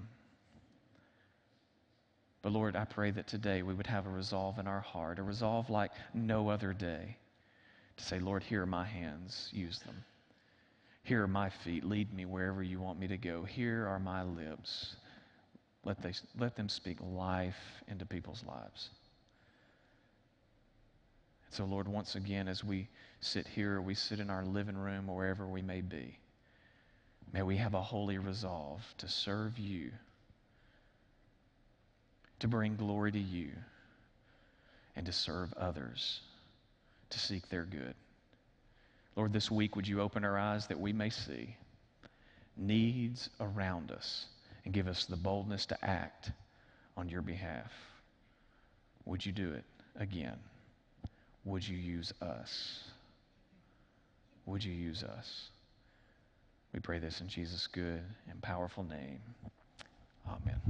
But 2.43 2.53
Lord, 2.53 2.77
I 2.77 2.85
pray 2.85 3.11
that 3.13 3.27
today 3.27 3.63
we 3.63 3.73
would 3.73 3.87
have 3.87 4.05
a 4.05 4.11
resolve 4.11 4.59
in 4.59 4.67
our 4.67 4.83
heart, 4.83 5.19
a 5.19 5.23
resolve 5.23 5.71
like 5.71 5.93
no 6.13 6.51
other 6.51 6.75
day, 6.75 7.17
to 7.97 8.05
say, 8.05 8.19
Lord, 8.19 8.43
here 8.43 8.65
are 8.65 8.67
my 8.67 8.85
hands, 8.85 9.49
use 9.51 9.79
them. 9.79 10.05
Here 11.05 11.23
are 11.23 11.29
my 11.29 11.49
feet, 11.49 11.85
lead 11.85 12.13
me 12.13 12.27
wherever 12.27 12.63
you 12.63 12.81
want 12.81 13.01
me 13.01 13.09
to 13.09 13.17
go. 13.17 13.45
Here 13.45 13.89
are 13.89 13.99
my 13.99 14.23
lips, 14.23 14.97
let, 15.85 16.03
they, 16.03 16.13
let 16.39 16.55
them 16.55 16.69
speak 16.69 16.99
life 17.01 17.57
into 17.89 18.05
people's 18.05 18.45
lives. 18.47 18.91
So, 21.51 21.65
Lord, 21.65 21.89
once 21.89 22.15
again, 22.15 22.49
as 22.49 22.63
we 22.63 22.89
sit 23.21 23.47
here, 23.47 23.81
we 23.81 23.95
sit 23.95 24.21
in 24.21 24.31
our 24.31 24.45
living 24.45 24.77
room, 24.77 25.09
or 25.09 25.17
wherever 25.17 25.47
we 25.47 25.63
may 25.63 25.81
be, 25.81 26.19
may 27.33 27.43
we 27.43 27.57
have 27.57 27.75
a 27.75 27.83
holy 27.83 28.19
resolve 28.19 28.83
to 28.99 29.09
serve 29.09 29.59
you, 29.59 29.93
to 32.41 32.49
bring 32.49 32.77
glory 32.77 33.13
to 33.13 33.19
you 33.19 33.51
and 34.95 35.07
to 35.07 35.13
serve 35.13 35.53
others, 35.55 36.21
to 37.11 37.19
seek 37.19 37.49
their 37.49 37.65
good. 37.65 37.95
Lord, 39.15 39.33
this 39.33 39.51
week, 39.51 39.77
would 39.77 39.89
you 39.89 40.03
open 40.03 40.25
our 40.25 40.37
eyes 40.37 40.67
that 40.67 40.79
we 40.79 40.93
may 40.93 41.11
see 41.11 41.57
needs 42.57 43.31
around 43.41 43.91
us 43.91 44.27
and 44.65 44.75
give 44.75 44.89
us 44.89 45.07
the 45.07 45.17
boldness 45.17 45.67
to 45.67 45.85
act 45.85 46.33
on 46.97 47.09
your 47.09 47.23
behalf? 47.23 47.73
Would 49.07 49.25
you 49.25 49.33
do 49.33 49.53
it 49.53 49.65
again? 49.99 50.37
Would 51.47 51.67
you 51.67 51.77
use 51.77 52.13
us? 52.21 52.81
Would 54.47 54.65
you 54.65 54.73
use 54.73 55.05
us? 55.05 55.49
We 56.75 56.81
pray 56.81 56.99
this 56.99 57.21
in 57.21 57.29
Jesus' 57.29 57.69
good 57.69 58.03
and 58.29 58.43
powerful 58.43 58.83
name. 58.83 59.21
Amen. 60.29 60.66